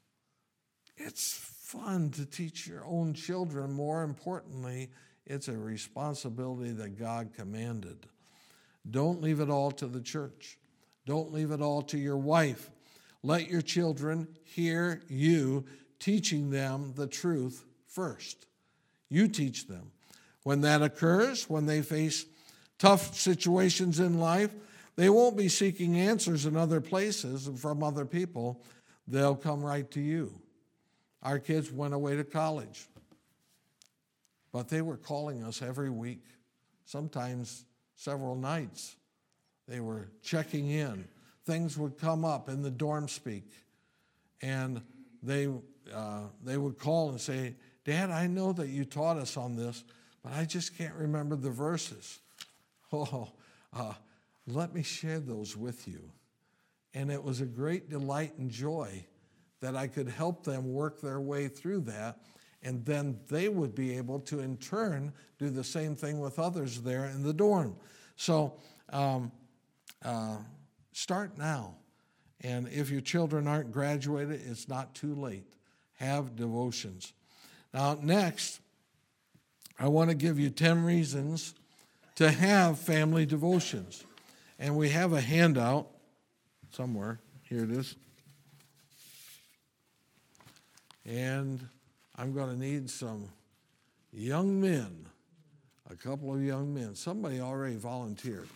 [0.96, 3.72] It's fun to teach your own children.
[3.72, 4.90] More importantly,
[5.24, 8.06] it's a responsibility that God commanded.
[8.90, 10.58] Don't leave it all to the church.
[11.04, 12.70] Don't leave it all to your wife.
[13.26, 15.64] Let your children hear you
[15.98, 18.46] teaching them the truth first.
[19.08, 19.90] You teach them.
[20.44, 22.24] When that occurs, when they face
[22.78, 24.54] tough situations in life,
[24.94, 28.62] they won't be seeking answers in other places and from other people.
[29.08, 30.40] They'll come right to you.
[31.20, 32.86] Our kids went away to college,
[34.52, 36.22] but they were calling us every week,
[36.84, 37.64] sometimes
[37.96, 38.94] several nights.
[39.66, 41.08] They were checking in.
[41.46, 43.50] Things would come up in the dorm speak,
[44.42, 44.82] and
[45.22, 45.48] they,
[45.94, 47.54] uh, they would call and say,
[47.84, 49.84] Dad, I know that you taught us on this,
[50.24, 52.18] but I just can't remember the verses.
[52.92, 53.32] Oh,
[53.72, 53.94] uh,
[54.46, 56.12] let me share those with you.
[56.94, 59.04] And it was a great delight and joy
[59.60, 62.20] that I could help them work their way through that.
[62.62, 66.80] And then they would be able to, in turn, do the same thing with others
[66.82, 67.76] there in the dorm.
[68.14, 68.54] So
[68.90, 69.32] um,
[70.04, 70.38] uh,
[70.96, 71.74] start now.
[72.40, 75.44] And if your children aren't graduated, it's not too late.
[75.96, 77.12] Have devotions.
[77.74, 78.60] Now, next,
[79.78, 81.54] I want to give you 10 reasons
[82.14, 84.04] to have family devotions.
[84.58, 85.86] And we have a handout
[86.70, 87.20] somewhere.
[87.42, 87.94] Here it is.
[91.04, 91.68] And
[92.16, 93.28] I'm going to need some
[94.14, 95.06] young men,
[95.90, 96.94] a couple of young men.
[96.94, 98.48] Somebody already volunteered.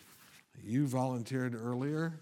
[0.65, 2.15] You volunteered earlier.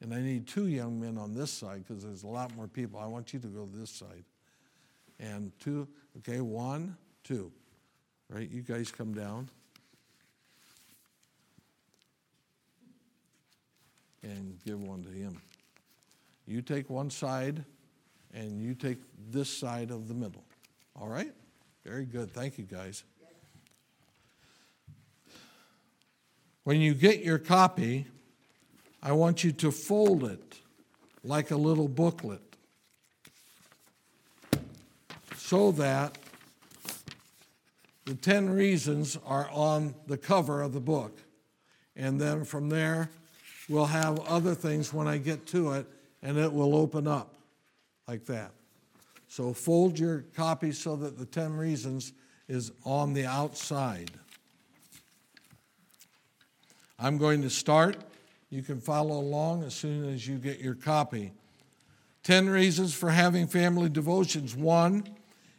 [0.00, 3.00] And I need two young men on this side because there's a lot more people.
[3.00, 4.24] I want you to go this side.
[5.18, 7.50] And two, okay, one, two.
[8.30, 8.48] Right?
[8.48, 9.48] You guys come down.
[14.22, 15.40] And give one to him.
[16.46, 17.64] You take one side,
[18.32, 18.98] and you take
[19.30, 20.44] this side of the middle.
[20.96, 21.32] All right?
[21.84, 22.32] Very good.
[22.32, 23.04] Thank you, guys.
[26.64, 28.06] When you get your copy,
[29.02, 30.60] I want you to fold it
[31.24, 32.42] like a little booklet
[35.36, 36.18] so that
[38.04, 41.18] the 10 reasons are on the cover of the book.
[41.94, 43.10] And then from there,
[43.68, 45.86] we'll have other things when I get to it,
[46.22, 47.34] and it will open up
[48.06, 48.52] like that.
[49.28, 52.12] So fold your copy so that the 10 reasons
[52.48, 54.10] is on the outside.
[56.98, 57.96] I'm going to start.
[58.50, 61.32] You can follow along as soon as you get your copy.
[62.22, 64.56] 10 reasons for having family devotions.
[64.56, 65.04] One,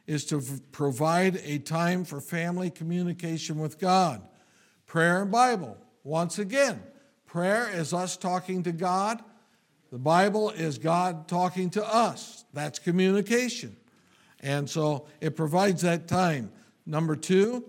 [0.10, 4.24] is to provide a time for family communication with God.
[4.88, 5.78] Prayer and Bible.
[6.04, 6.82] Once again,
[7.28, 9.22] prayer is us talking to God.
[9.92, 12.44] The Bible is God talking to us.
[12.54, 13.78] That's communication.
[14.40, 16.52] And so it provides that time.
[16.88, 17.64] Number two,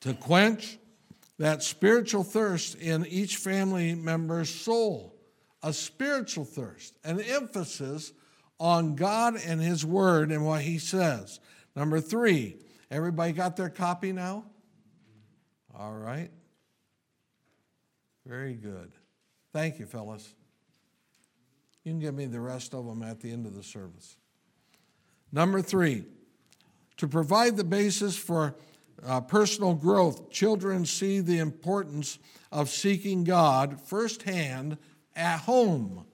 [0.00, 0.77] to quench
[1.38, 5.14] that spiritual thirst in each family member's soul.
[5.62, 8.12] A spiritual thirst, an emphasis
[8.60, 11.40] on God and His Word and what He says.
[11.74, 12.58] Number three,
[12.90, 14.44] Everybody got their copy now?
[15.78, 16.30] All right.
[18.26, 18.92] Very good.
[19.52, 20.34] Thank you, fellas.
[21.84, 24.16] You can give me the rest of them at the end of the service.
[25.32, 26.04] Number three,
[26.96, 28.54] to provide the basis for
[29.04, 32.18] uh, personal growth, children see the importance
[32.50, 34.78] of seeking God firsthand
[35.14, 36.06] at home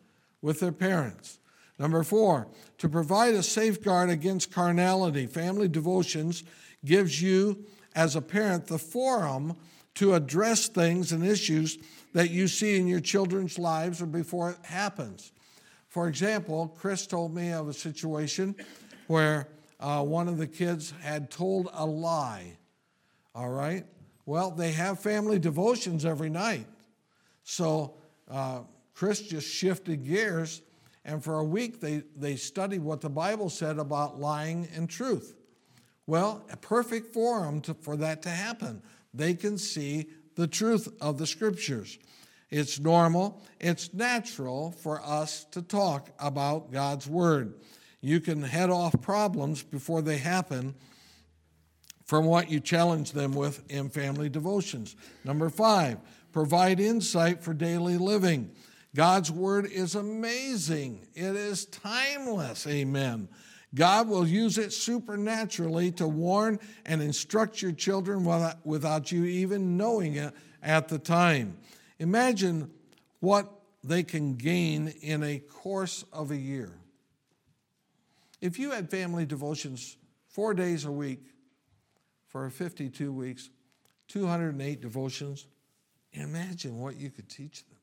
[0.43, 1.39] with their parents.
[1.79, 6.45] Number four, to provide a safeguard against carnality, family devotions
[6.85, 7.65] gives you,
[7.95, 9.57] as a parent, the forum
[9.95, 11.79] to address things and issues
[12.13, 15.33] that you see in your children's lives or before it happens.
[15.89, 18.55] For example, Chris told me of a situation
[19.07, 19.49] where
[19.81, 22.57] uh, one of the kids had told a lie.
[23.35, 23.85] All right?
[24.27, 26.67] Well, they have family devotions every night.
[27.43, 27.95] So
[28.31, 28.61] uh,
[28.95, 30.63] Chris just shifted gears,
[31.05, 35.35] and for a week they, they studied what the Bible said about lying and truth.
[36.07, 38.83] Well, a perfect forum to, for that to happen.
[39.13, 40.07] They can see
[40.37, 41.99] the truth of the scriptures.
[42.51, 47.55] It's normal, it's natural for us to talk about God's word.
[48.01, 50.75] You can head off problems before they happen
[52.05, 54.95] from what you challenge them with in family devotions.
[55.25, 55.99] Number five,
[56.33, 58.51] provide insight for daily living.
[58.95, 62.67] God's word is amazing, it is timeless.
[62.67, 63.29] Amen.
[63.75, 68.25] God will use it supernaturally to warn and instruct your children
[68.63, 70.33] without you even knowing it
[70.63, 71.57] at the time.
[71.99, 72.71] Imagine
[73.19, 73.51] what
[73.83, 76.71] they can gain in a course of a year.
[78.41, 79.97] If you had family devotions
[80.29, 81.21] four days a week
[82.35, 83.49] for 52 weeks,
[84.09, 85.47] 208 devotions,
[86.15, 87.79] imagine what you could teach them.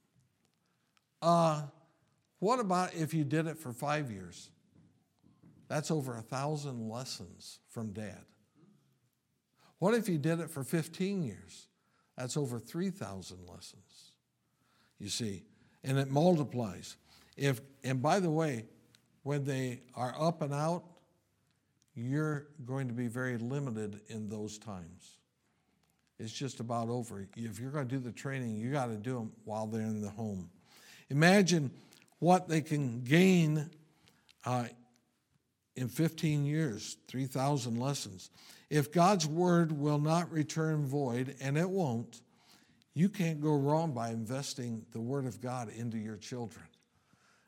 [1.22, 1.62] Uh,
[2.40, 4.50] what about if you did it for five years?
[5.70, 8.26] That's over a thousand lessons from dad.
[9.80, 11.68] What if you did it for 15 years?
[12.18, 14.12] That's over 3,000 lessons.
[15.00, 15.46] You see,
[15.82, 16.98] and it multiplies.
[17.38, 18.66] If, and by the way,
[19.24, 20.84] when they are up and out,
[21.96, 25.18] you're going to be very limited in those times.
[26.20, 27.28] It's just about over.
[27.36, 30.02] If you're going to do the training, you got to do them while they're in
[30.02, 30.50] the home.
[31.10, 31.72] Imagine
[32.20, 33.70] what they can gain
[34.46, 34.66] uh,
[35.76, 38.30] in 15 years 3,000 lessons.
[38.70, 42.22] If God's word will not return void, and it won't,
[42.94, 46.66] you can't go wrong by investing the word of God into your children.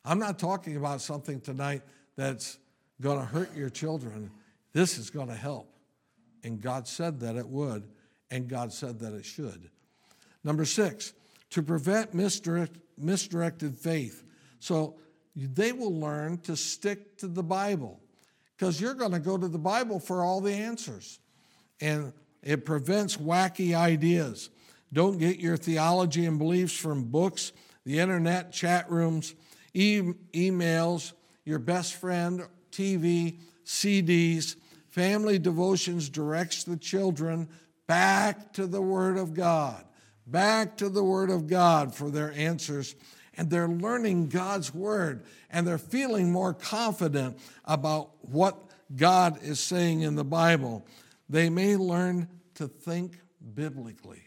[0.03, 1.81] I'm not talking about something tonight
[2.15, 2.57] that's
[3.01, 4.31] going to hurt your children.
[4.73, 5.69] This is going to help.
[6.43, 7.87] And God said that it would,
[8.29, 9.69] and God said that it should.
[10.43, 11.13] Number six,
[11.51, 14.23] to prevent misdirect, misdirected faith.
[14.59, 14.95] So
[15.35, 17.99] they will learn to stick to the Bible
[18.57, 21.19] because you're going to go to the Bible for all the answers.
[21.81, 24.49] And it prevents wacky ideas.
[24.91, 27.51] Don't get your theology and beliefs from books,
[27.85, 29.33] the internet, chat rooms,
[29.73, 31.13] e- emails,
[31.45, 32.43] your best friend,
[32.74, 34.55] TV, CDs.
[34.89, 37.47] Family devotions directs the children
[37.88, 39.86] back to the Word of God
[40.28, 42.95] back to the Word of God for their answers.
[43.36, 48.57] And they're learning God's Word and they're feeling more confident about what
[48.95, 50.86] God is saying in the Bible.
[51.30, 53.17] They may learn to think
[53.55, 54.21] biblically.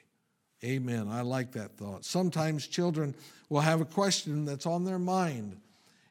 [0.65, 1.09] Amen.
[1.09, 2.05] I like that thought.
[2.05, 3.15] Sometimes children
[3.49, 5.61] will have a question that's on their mind,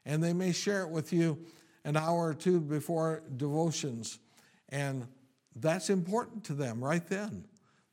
[0.06, 1.38] and they may share it with you
[1.86, 4.18] an hour or two before devotions.
[4.68, 5.06] And
[5.54, 7.44] that's important to them right then.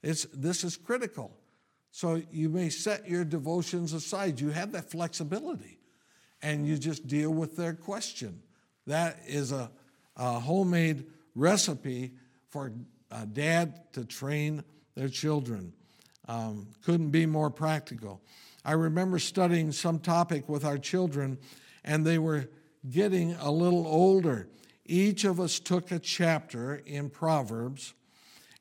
[0.01, 1.31] It's, this is critical.
[1.91, 4.41] So you may set your devotions aside.
[4.41, 5.77] You have that flexibility
[6.41, 8.41] and you just deal with their question.
[8.87, 9.69] That is a,
[10.17, 12.13] a homemade recipe
[12.49, 12.73] for
[13.11, 14.63] a dad to train
[14.95, 15.71] their children.
[16.27, 18.21] Um, couldn't be more practical.
[18.65, 21.37] I remember studying some topic with our children,
[21.83, 22.49] and they were
[22.89, 24.47] getting a little older.
[24.85, 27.93] Each of us took a chapter in Proverbs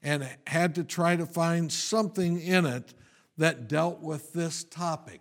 [0.02, 2.94] and had to try to find something in it
[3.38, 5.20] that dealt with this topic.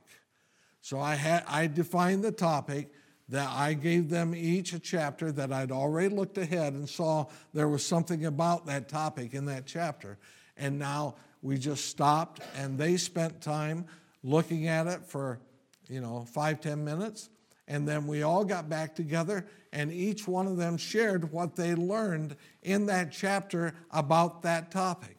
[0.82, 2.92] So I, had, I defined the topic,
[3.32, 7.70] that I gave them each a chapter that I'd already looked ahead and saw there
[7.70, 10.18] was something about that topic in that chapter.
[10.58, 13.86] And now we just stopped and they spent time
[14.22, 15.40] looking at it for,
[15.88, 17.30] you know, five, ten minutes.
[17.72, 21.74] And then we all got back together and each one of them shared what they
[21.74, 25.16] learned in that chapter about that topic.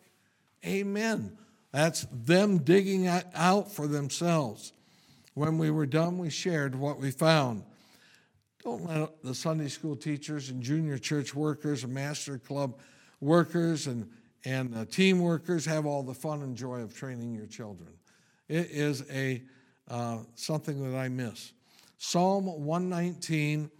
[0.62, 1.38] Amen.
[1.72, 4.74] That's them digging out for themselves.
[5.32, 7.62] When we were done, we shared what we found.
[8.62, 12.78] Don't let the Sunday school teachers and junior church workers and master club
[13.22, 14.10] workers and,
[14.44, 17.94] and team workers have all the fun and joy of training your children.
[18.46, 19.42] It is a,
[19.88, 21.54] uh, something that I miss.
[22.04, 23.70] Psalm 119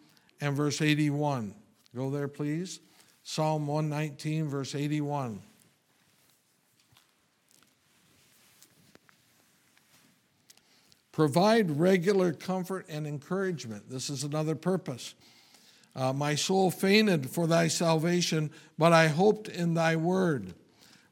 [0.41, 1.57] and verse 81.
[1.93, 2.79] Go there, please.
[3.25, 5.43] Psalm 119, verse 81.
[11.11, 13.91] Provide regular comfort and encouragement.
[13.91, 15.15] This is another purpose.
[15.97, 20.55] Uh, my soul fainted for thy salvation, but I hoped in thy word.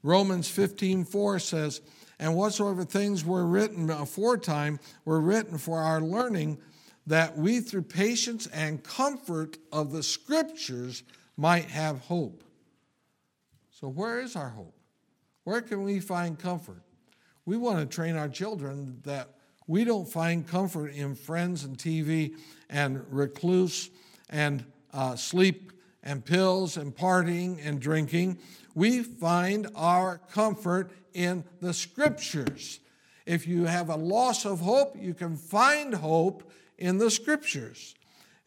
[0.04, 1.80] Romans 15 4 says,
[2.20, 6.58] And whatsoever things were written aforetime were written for our learning,
[7.07, 11.03] that we through patience and comfort of the scriptures
[11.36, 12.44] might have hope.
[13.70, 14.74] So, where is our hope?
[15.44, 16.82] Where can we find comfort?
[17.46, 19.30] We want to train our children that
[19.66, 22.34] we don't find comfort in friends and TV
[22.68, 23.90] and recluse
[24.28, 25.72] and uh, sleep
[26.03, 28.38] and pills and partying and drinking.
[28.74, 32.80] We find our comfort in the scriptures.
[33.26, 37.94] If you have a loss of hope, you can find hope in the scriptures.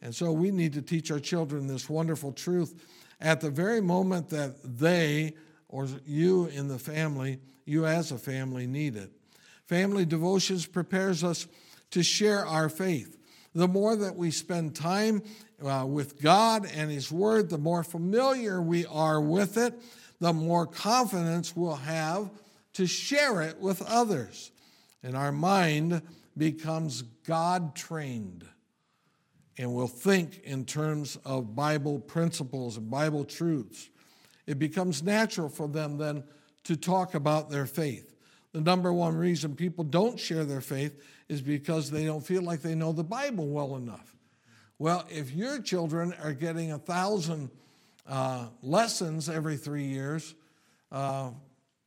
[0.02, 2.84] And so we need to teach our children this wonderful truth
[3.20, 5.34] at the very moment that they
[5.68, 9.10] or you in the family, you as a family, need it.
[9.66, 11.46] Family devotions prepares us
[11.90, 13.18] to share our faith.
[13.54, 15.22] The more that we spend time
[15.64, 19.74] uh, with God and His Word, the more familiar we are with it,
[20.20, 22.30] the more confidence we'll have
[22.74, 24.50] to share it with others.
[25.04, 26.02] And our mind
[26.36, 28.44] becomes God trained.
[29.58, 33.90] And we'll think in terms of Bible principles and Bible truths.
[34.46, 36.24] It becomes natural for them then
[36.64, 38.14] to talk about their faith.
[38.52, 42.62] The number one reason people don't share their faith is because they don't feel like
[42.62, 44.14] they know the Bible well enough.
[44.78, 47.50] Well, if your children are getting a thousand
[48.08, 50.34] uh, lessons every three years,
[50.90, 51.30] uh,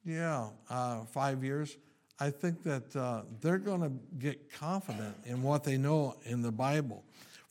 [0.06, 1.78] yeah, uh, five years,
[2.20, 6.52] I think that uh, they're going to get confident in what they know in the
[6.52, 7.04] Bible.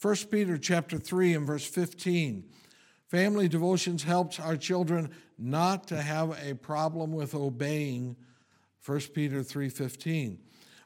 [0.02, 2.44] 1 Peter chapter 3 and verse 15.
[3.08, 8.16] Family devotions helps our children not to have a problem with obeying
[8.84, 10.38] 1 Peter 3:15.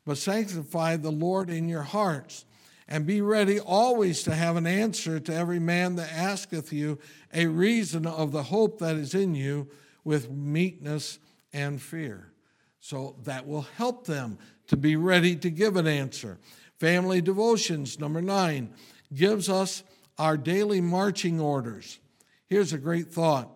[0.05, 2.45] But sanctify the Lord in your hearts,
[2.89, 6.99] and be ready always to have an answer to every man that asketh you
[7.33, 9.69] a reason of the hope that is in you
[10.03, 11.19] with meekness
[11.53, 12.33] and fear.
[12.81, 16.39] So that will help them to be ready to give an answer.
[16.79, 18.73] Family devotions, number nine,
[19.15, 19.83] gives us
[20.19, 21.99] our daily marching orders.
[22.47, 23.51] Here's a great thought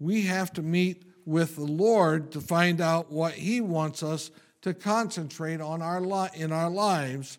[0.00, 4.30] we have to meet with the Lord to find out what He wants us
[4.62, 7.38] to concentrate on our li- in our lives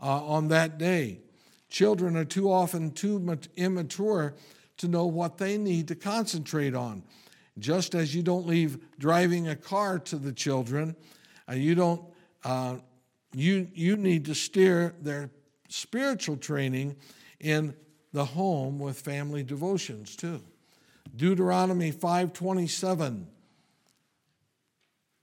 [0.00, 1.20] uh, on that day.
[1.68, 4.34] Children are too often too immature
[4.78, 7.02] to know what they need to concentrate on.
[7.58, 10.94] Just as you don't leave driving a car to the children,
[11.48, 12.02] uh, you don't.
[12.44, 12.76] Uh,
[13.34, 15.30] you you need to steer their
[15.68, 16.96] spiritual training
[17.40, 17.74] in
[18.12, 20.42] the home with family devotions too.
[21.14, 23.26] Deuteronomy 5:27.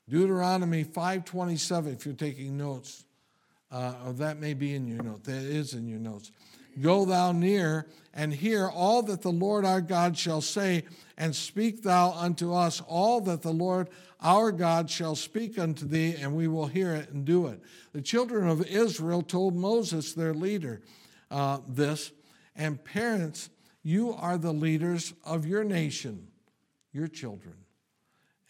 [0.08, 3.06] Deuteronomy 5:27 if you're taking notes.
[3.72, 5.24] Uh, that may be in your note.
[5.24, 6.32] That is in your notes.
[6.82, 10.86] Go thou near and hear all that the Lord our God shall say,
[11.18, 13.90] and speak thou unto us all that the Lord
[14.22, 17.62] our God shall speak unto thee, and we will hear it and do it.
[17.94, 20.82] The children of Israel told Moses, their leader,
[21.30, 22.12] uh, this,
[22.56, 23.50] and parents
[23.84, 26.28] you are the leaders of your nation,
[26.92, 27.54] your children.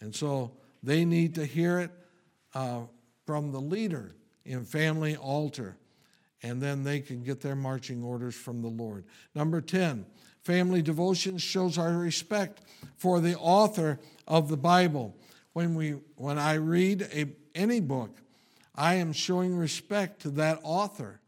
[0.00, 0.52] And so
[0.82, 1.90] they need to hear it
[2.54, 2.82] uh,
[3.26, 4.14] from the leader
[4.46, 5.76] in family altar,
[6.42, 9.04] and then they can get their marching orders from the Lord.
[9.34, 10.06] Number 10,
[10.42, 12.60] family devotion shows our respect
[12.96, 15.16] for the author of the Bible.
[15.52, 18.16] When, we, when I read a, any book,
[18.74, 21.20] I am showing respect to that author.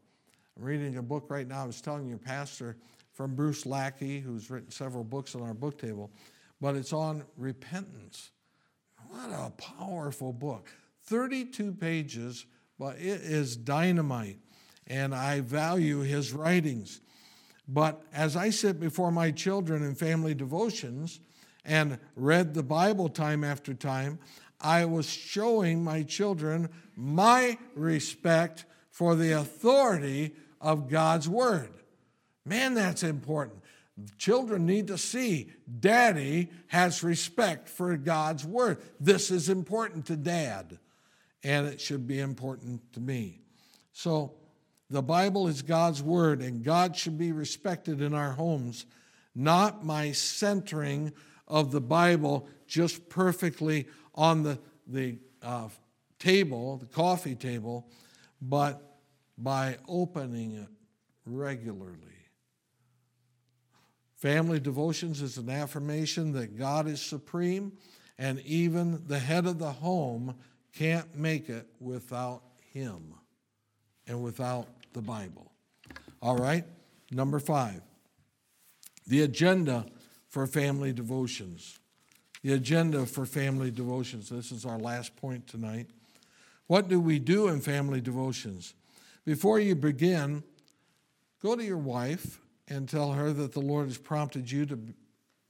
[0.57, 1.63] I'm reading a book right now.
[1.63, 2.77] I was telling your pastor
[3.13, 6.11] from Bruce Lackey, who's written several books on our book table,
[6.61, 8.29] but it's on repentance.
[9.09, 10.69] What a powerful book.
[11.05, 12.45] 32 pages,
[12.77, 14.37] but it is dynamite,
[14.89, 17.01] and I value his writings.
[17.67, 21.19] But as I sit before my children in family devotions
[21.63, 24.19] and read the Bible time after time,
[24.59, 31.69] I was showing my children my respect for the authority of God's Word.
[32.43, 33.61] Man, that's important.
[34.17, 38.79] Children need to see daddy has respect for God's word.
[38.99, 40.79] This is important to dad,
[41.43, 43.41] and it should be important to me.
[43.91, 44.33] So,
[44.89, 48.85] the Bible is God's word, and God should be respected in our homes,
[49.35, 51.13] not my centering
[51.47, 55.69] of the Bible just perfectly on the, the uh,
[56.17, 57.87] table, the coffee table,
[58.41, 58.99] but
[59.37, 60.67] by opening it
[61.25, 61.97] regularly.
[64.15, 67.73] Family devotions is an affirmation that God is supreme,
[68.17, 70.35] and even the head of the home
[70.73, 72.41] can't make it without
[72.73, 73.13] Him
[74.07, 75.51] and without the Bible.
[76.21, 76.65] All right,
[77.11, 77.81] number five,
[79.07, 79.85] the agenda
[80.27, 81.79] for family devotions.
[82.43, 84.29] The agenda for family devotions.
[84.29, 85.87] This is our last point tonight.
[86.67, 88.73] What do we do in family devotions?
[89.25, 90.43] Before you begin,
[91.41, 94.79] go to your wife and tell her that the Lord has prompted you to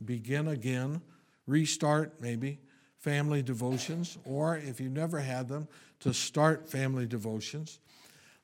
[0.03, 1.01] begin again,
[1.45, 2.59] restart maybe
[2.97, 5.67] family devotions, or if you've never had them,
[5.99, 7.79] to start family devotions.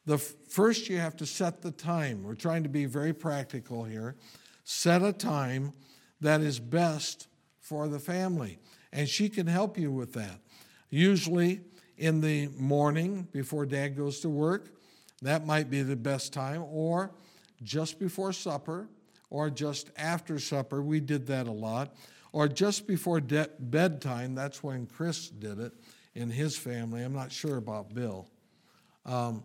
[0.06, 2.24] The first you have to set the time.
[2.24, 4.16] We're trying to be very practical here.
[4.64, 5.74] Set a time
[6.22, 7.28] that is best
[7.60, 8.60] for the family,
[8.93, 10.39] and she can help you with that.
[10.89, 11.62] Usually
[11.97, 14.70] in the morning before dad goes to work,
[15.22, 17.12] that might be the best time, or
[17.64, 18.88] just before supper,
[19.30, 20.82] or just after supper.
[20.82, 21.95] We did that a lot.
[22.32, 24.36] Or just before de- bedtime.
[24.36, 25.74] That's when Chris did it
[26.16, 27.01] in his family.
[27.01, 28.28] I'm not sure about Bill.
[29.06, 29.43] Um,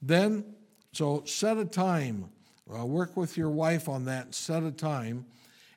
[0.00, 0.44] then,
[0.92, 2.30] so set a time.
[2.72, 5.24] Uh, work with your wife on that, set a time.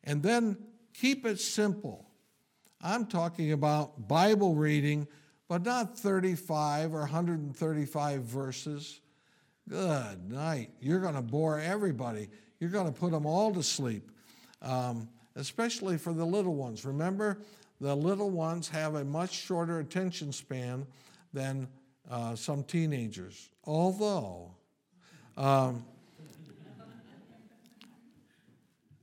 [0.04, 0.58] And then
[0.94, 2.08] keep it simple.
[2.82, 5.08] I'm talking about Bible reading,
[5.48, 9.00] but not 35 or 135 verses.
[9.70, 10.72] Good night.
[10.82, 12.30] You're going to bore everybody.
[12.60, 14.12] You're going to put them all to sleep,
[14.62, 16.84] um, especially for the little ones.
[16.84, 17.38] Remember,
[17.80, 20.86] the little ones have a much shorter attention span
[21.34, 21.68] than
[22.10, 23.51] uh, some teenagers.
[23.64, 24.52] Although,
[25.38, 25.86] um,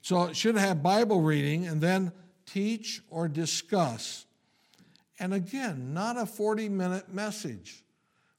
[0.02, 2.12] so it should have Bible reading and then
[2.46, 4.24] teach or discuss.
[5.18, 7.84] And again, not a 40 minute message.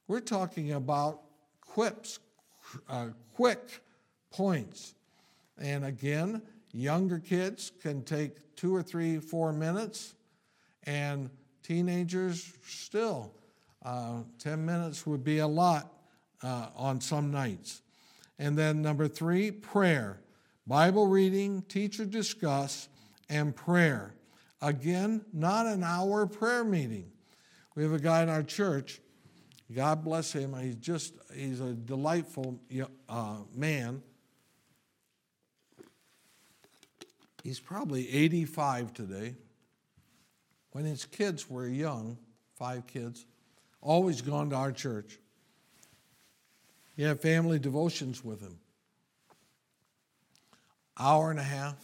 [0.08, 1.20] We're talking about
[1.60, 2.18] quips,
[2.88, 3.82] uh, quick
[4.30, 4.94] points.
[5.58, 6.42] And again,
[6.72, 10.14] younger kids can take two or three, four minutes,
[10.84, 11.30] and
[11.62, 13.32] teenagers still.
[13.82, 15.99] Uh, 10 minutes would be a lot
[16.42, 17.82] uh, on some nights.
[18.38, 20.20] And then number three, prayer.
[20.66, 22.88] Bible reading, teacher discuss,
[23.28, 24.14] and prayer.
[24.62, 27.10] Again, not an hour prayer meeting.
[27.74, 29.00] We have a guy in our church
[29.74, 30.54] God bless him.
[30.60, 32.60] He's just, he's a delightful
[33.08, 34.02] uh, man.
[37.44, 39.34] He's probably 85 today.
[40.72, 42.18] When his kids were young,
[42.56, 43.26] five kids,
[43.80, 45.19] always gone to our church.
[46.96, 48.58] You have family devotions with him.
[50.98, 51.76] Hour and a half,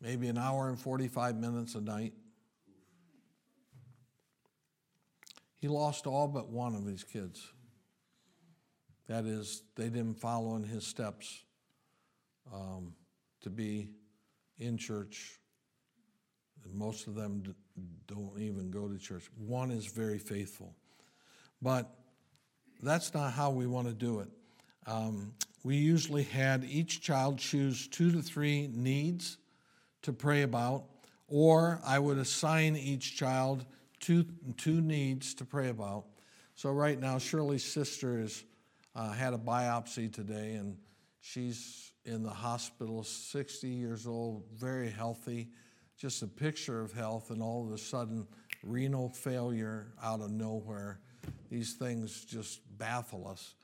[0.00, 2.14] maybe an hour and 45 minutes a night.
[5.56, 7.46] He lost all but one of his kids.
[9.08, 11.42] That is, they didn't follow in his steps
[12.52, 12.94] um,
[13.40, 13.90] to be
[14.58, 15.40] in church.
[16.72, 17.42] Most of them
[18.06, 19.24] don't even go to church.
[19.36, 20.74] One is very faithful.
[21.62, 21.90] But
[22.82, 24.28] that's not how we want to do it.
[24.86, 29.38] Um, we usually had each child choose two to three needs
[30.02, 30.84] to pray about,
[31.26, 33.66] or I would assign each child
[34.00, 34.24] two,
[34.56, 36.06] two needs to pray about.
[36.54, 38.42] So, right now, Shirley's sister has
[38.94, 40.76] uh, had a biopsy today, and
[41.20, 45.48] she's in the hospital, 60 years old, very healthy,
[45.98, 48.26] just a picture of health, and all of a sudden,
[48.62, 51.00] renal failure out of nowhere.
[51.50, 53.54] These things just baffle us.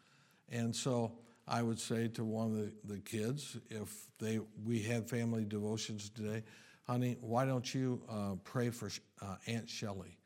[0.50, 1.12] And so,
[1.46, 6.08] I would say to one of the, the kids, if they we had family devotions
[6.08, 6.42] today,
[6.86, 8.90] honey, why don't you uh, pray for
[9.20, 10.16] uh, Aunt Shelley?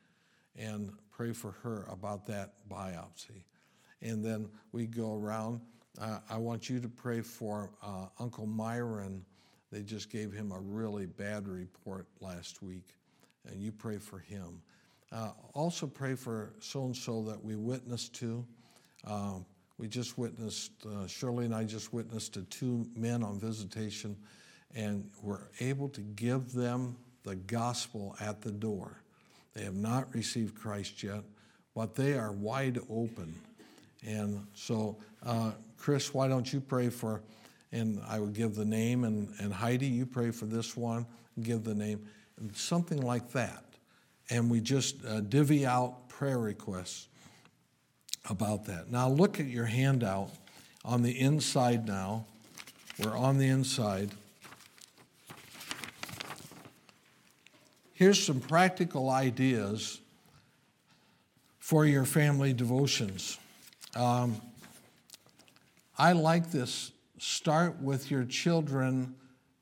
[0.59, 3.43] and pray for her about that biopsy.
[4.01, 5.61] And then we go around.
[5.99, 9.25] Uh, I want you to pray for uh, Uncle Myron.
[9.71, 12.95] They just gave him a really bad report last week,
[13.47, 14.61] and you pray for him.
[15.11, 18.45] Uh, also, pray for so and so that we witnessed to.
[19.05, 19.45] Um,
[19.77, 24.15] we just witnessed, uh, Shirley and I just witnessed to two men on visitation,
[24.75, 29.01] and we're able to give them the gospel at the door.
[29.53, 31.23] They have not received Christ yet,
[31.73, 33.33] but they are wide open.
[34.05, 37.21] And so, uh, Chris, why don't you pray for,
[37.71, 41.05] and I would give the name, and, and Heidi, you pray for this one,
[41.41, 42.05] give the name,
[42.53, 43.63] something like that.
[44.29, 47.07] And we just uh, divvy out prayer requests
[48.29, 48.91] about that.
[48.91, 50.29] Now, look at your handout
[50.85, 52.25] on the inside now.
[52.99, 54.11] We're on the inside.
[57.99, 59.99] here's some practical ideas
[61.59, 63.37] for your family devotions.
[63.93, 64.41] Um,
[65.97, 66.93] I like this.
[67.17, 69.15] Start with your children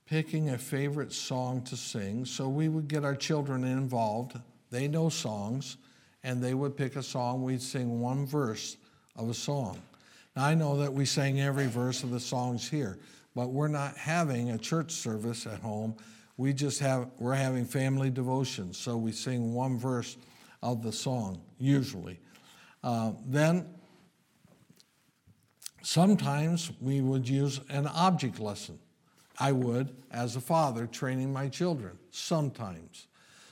[0.06, 2.26] picking a favorite song to sing.
[2.26, 4.40] So we would get our children involved.
[4.70, 5.78] They know songs,
[6.24, 7.44] and they would pick a song.
[7.44, 8.78] We'd sing one verse
[9.16, 9.82] of a song.
[10.36, 13.00] Now, I know that we sang every verse of the songs here,
[13.36, 15.96] but we're not having a church service at home.
[16.38, 18.78] We just have, we're having family devotions.
[18.78, 20.18] So we sing one verse
[20.62, 22.20] of the song, usually.
[22.84, 23.68] Uh, then,
[25.82, 28.78] sometimes we would use an object lesson.
[29.40, 31.98] I would, as a father, training my children.
[32.12, 33.08] Sometimes.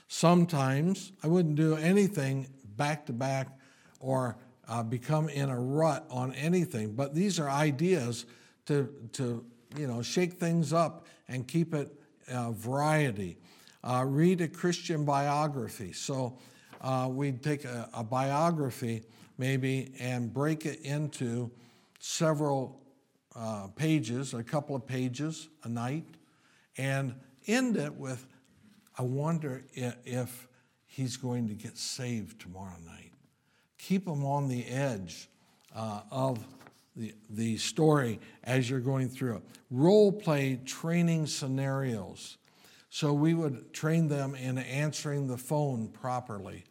[0.08, 3.48] Sometimes I wouldn't do anything back to back
[4.00, 4.36] or
[4.68, 6.92] uh, become in a rut on anything.
[6.94, 8.26] But these are ideas
[8.66, 9.44] to, to
[9.76, 11.92] you know, shake things up and keep it
[12.32, 13.38] uh, variety.
[13.84, 15.92] Uh, read a Christian biography.
[15.92, 16.38] So
[16.80, 19.04] uh, we'd take a, a, biography
[19.38, 21.50] maybe and break it into
[22.00, 22.80] several
[23.34, 26.04] uh, pages, a couple of pages a night,
[26.76, 27.14] and
[27.46, 28.26] end it with,
[28.98, 30.48] I wonder if,
[30.88, 33.12] he's going to get saved tomorrow night
[33.86, 35.28] keep him on the edge
[35.74, 36.44] uh, of
[36.96, 39.42] the, the story as you're going through it.
[39.70, 42.36] Role play training scenarios.
[42.90, 46.64] So we would train them in answering the phone properly.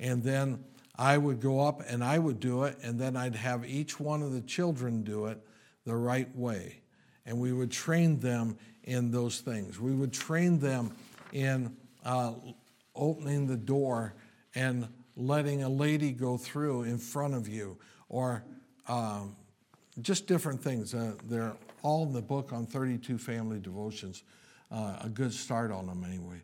[0.00, 0.64] And then
[0.96, 4.22] I would go up and I would do it, and then I'd have each one
[4.22, 5.38] of the children do it
[5.84, 6.80] the right way.
[7.26, 9.78] And we would train them in those things.
[9.78, 10.92] We would train them
[11.32, 12.32] in uh,
[12.94, 14.14] opening the door
[14.54, 17.76] and letting a lady go through in front of you,
[18.08, 18.44] or
[18.88, 19.34] um,
[20.02, 20.94] just different things.
[20.94, 24.22] Uh, they're all in the book on 32 family devotions.
[24.70, 26.42] Uh, a good start on them, anyway.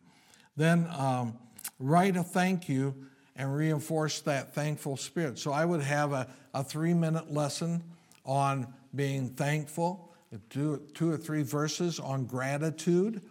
[0.57, 1.39] Then um,
[1.79, 2.95] write a thank you
[3.37, 5.39] and reinforce that thankful spirit.
[5.39, 7.83] So I would have a, a three minute lesson
[8.25, 10.13] on being thankful,
[10.51, 13.23] two, two or three verses on gratitude.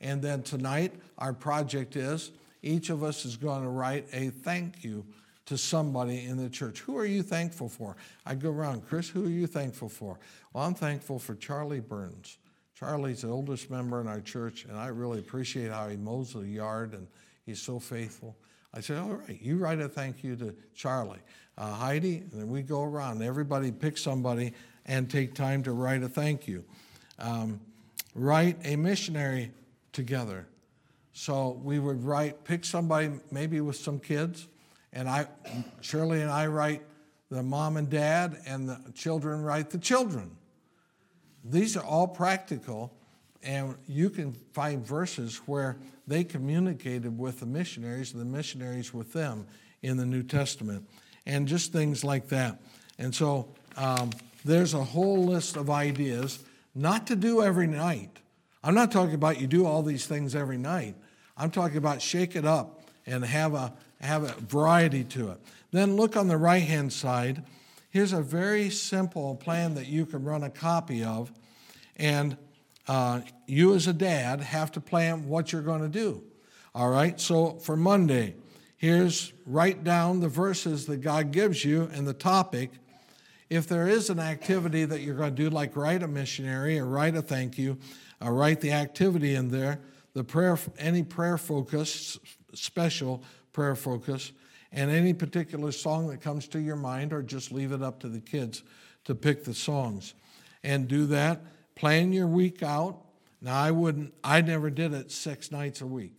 [0.00, 2.30] And then tonight, our project is
[2.62, 5.04] each of us is going to write a thank you
[5.46, 6.80] to somebody in the church.
[6.80, 7.96] Who are you thankful for?
[8.24, 10.18] I go around, Chris, who are you thankful for?
[10.52, 12.38] Well, I'm thankful for Charlie Burns.
[12.74, 16.40] Charlie's the oldest member in our church, and I really appreciate how he mows the
[16.40, 17.06] yard and
[17.44, 18.36] he's so faithful.
[18.72, 21.18] I said, All right, you write a thank you to Charlie.
[21.58, 23.22] Uh, Heidi, and then we go around.
[23.22, 24.54] Everybody pick somebody
[24.86, 26.64] and take time to write a thank you.
[27.18, 27.60] Um,
[28.14, 29.50] write a missionary
[29.92, 30.46] together.
[31.12, 34.46] So we would write, pick somebody maybe with some kids,
[34.92, 35.26] and I,
[35.80, 36.82] Shirley and I write
[37.30, 40.36] the mom and dad, and the children write the children.
[41.44, 42.92] These are all practical,
[43.42, 49.12] and you can find verses where they communicated with the missionaries, and the missionaries with
[49.12, 49.46] them
[49.82, 50.88] in the New Testament,
[51.26, 52.60] and just things like that.
[52.98, 54.10] And so um,
[54.44, 58.19] there's a whole list of ideas, not to do every night.
[58.62, 60.94] I'm not talking about you do all these things every night.
[61.36, 65.40] I'm talking about shake it up and have a, have a variety to it.
[65.70, 67.44] Then look on the right hand side.
[67.90, 71.32] Here's a very simple plan that you can run a copy of.
[71.96, 72.36] And
[72.86, 76.22] uh, you, as a dad, have to plan what you're going to do.
[76.74, 78.34] All right, so for Monday,
[78.76, 82.70] here's write down the verses that God gives you and the topic.
[83.48, 86.86] If there is an activity that you're going to do, like write a missionary or
[86.86, 87.78] write a thank you,
[88.20, 89.80] or write the activity in there,
[90.14, 92.18] the prayer, any prayer focus,
[92.54, 94.32] special prayer focus,
[94.72, 98.08] and any particular song that comes to your mind, or just leave it up to
[98.08, 98.62] the kids
[99.04, 100.14] to pick the songs.
[100.62, 101.40] And do that.
[101.74, 102.98] Plan your week out.
[103.40, 106.18] Now, I wouldn't, I never did it six nights a week.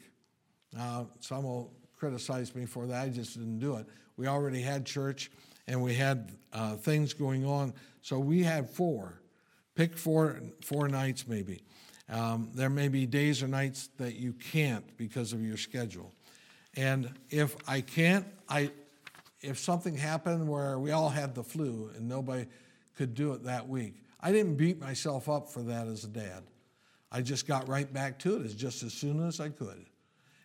[0.74, 3.04] Now, some will criticize me for that.
[3.04, 3.86] I just didn't do it.
[4.18, 5.30] We already had church
[5.68, 7.74] and we had uh, things going on.
[8.02, 9.22] So we had four.
[9.76, 11.62] Pick four, four nights maybe.
[12.12, 16.14] Um, there may be days or nights that you can't because of your schedule.
[16.76, 18.72] And if I can't, I,
[19.40, 22.46] if something happened where we all had the flu and nobody
[22.98, 26.44] could do it that week, I didn't beat myself up for that as a dad.
[27.12, 29.86] I just got right back to it as just as soon as I could.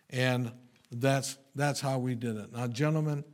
[0.09, 0.51] And
[0.89, 2.53] that's, that's how we did it.
[2.53, 3.25] Now, gentlemen,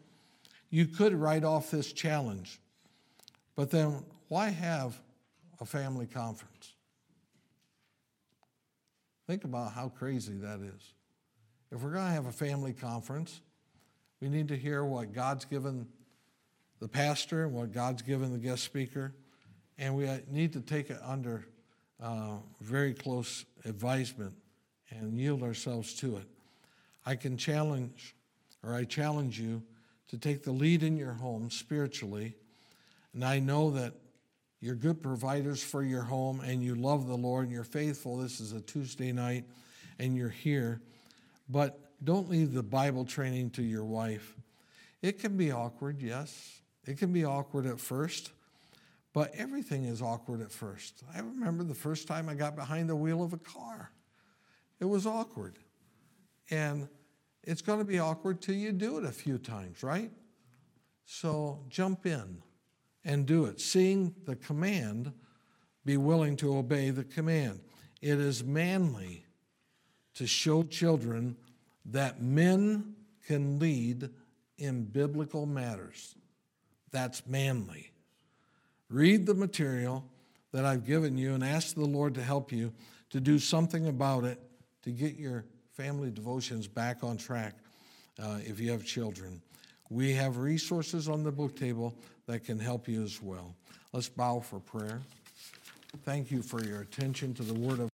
[0.72, 2.60] you could write off this challenge,
[3.56, 5.00] but then why have
[5.62, 6.73] a family conference?
[9.28, 10.94] Think about how crazy that is.
[11.72, 13.42] If we're going to have a family conference,
[14.20, 15.88] we need to hear what God's given
[16.80, 19.14] the pastor and what God's given the guest speaker,
[19.78, 21.46] and we need to take it under
[22.02, 24.34] uh, very close advisement
[24.90, 26.28] and yield ourselves to it.
[27.06, 28.16] I can challenge,
[28.64, 29.64] or I challenge you
[30.10, 32.36] to take the lead in your home spiritually.
[33.14, 33.94] And I know that
[34.64, 38.16] you're good providers for your home and you love the Lord and you're faithful.
[38.16, 39.44] This is a Tuesday night
[40.00, 40.80] and you're here.
[41.50, 44.38] But don't leave the Bible training to your wife.
[45.02, 46.62] It can be awkward, yes.
[46.88, 48.32] It can be awkward at first,
[49.12, 51.04] but everything is awkward at first.
[51.14, 53.92] I remember the first time I got behind the wheel of a car,
[54.80, 55.60] it was awkward.
[56.50, 56.88] And
[57.44, 60.12] it's going to be awkward till you do it a few times, right?
[61.04, 62.42] So jump in
[63.06, 63.60] and do it.
[63.60, 65.12] Seeing the command,
[65.86, 67.60] be willing to obey the command.
[68.02, 69.26] It is manly
[70.16, 71.36] to show children
[71.86, 72.96] that men
[73.26, 74.10] can lead
[74.58, 76.16] in biblical matters.
[76.92, 77.92] That's manly.
[78.90, 80.06] Read the material
[80.52, 82.72] that I've given you and ask the Lord to help you
[83.10, 84.40] to do something about it
[84.84, 87.56] to get your family devotions back on track
[88.22, 89.42] uh, if you have children.
[89.90, 91.96] We have resources on the book table
[92.28, 93.56] that can help you as well.
[93.92, 95.02] Let's bow for prayer.
[96.04, 97.90] Thank you for your attention to the Word of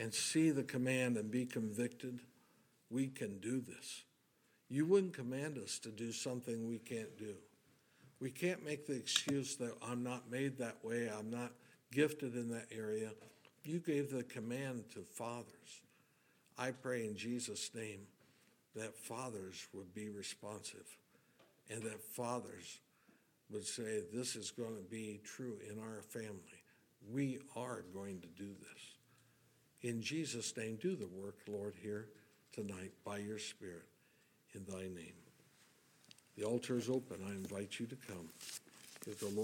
[0.00, 2.20] and see the command and be convicted,
[2.88, 4.04] we can do this.
[4.70, 7.34] You wouldn't command us to do something we can't do.
[8.20, 11.50] We can't make the excuse that I'm not made that way, I'm not
[11.92, 13.10] gifted in that area.
[13.64, 15.82] You gave the command to fathers.
[16.56, 18.00] I pray in Jesus' name
[18.76, 20.86] that fathers would be responsive
[21.68, 22.78] and that fathers
[23.50, 26.62] would say, This is going to be true in our family.
[27.10, 29.90] We are going to do this.
[29.90, 32.08] In Jesus' name, do the work, Lord, here
[32.52, 33.89] tonight by your Spirit
[34.54, 35.14] in thy name.
[36.36, 37.18] The altar is open.
[37.26, 38.28] I invite you to come.
[39.06, 39.36] If the Lord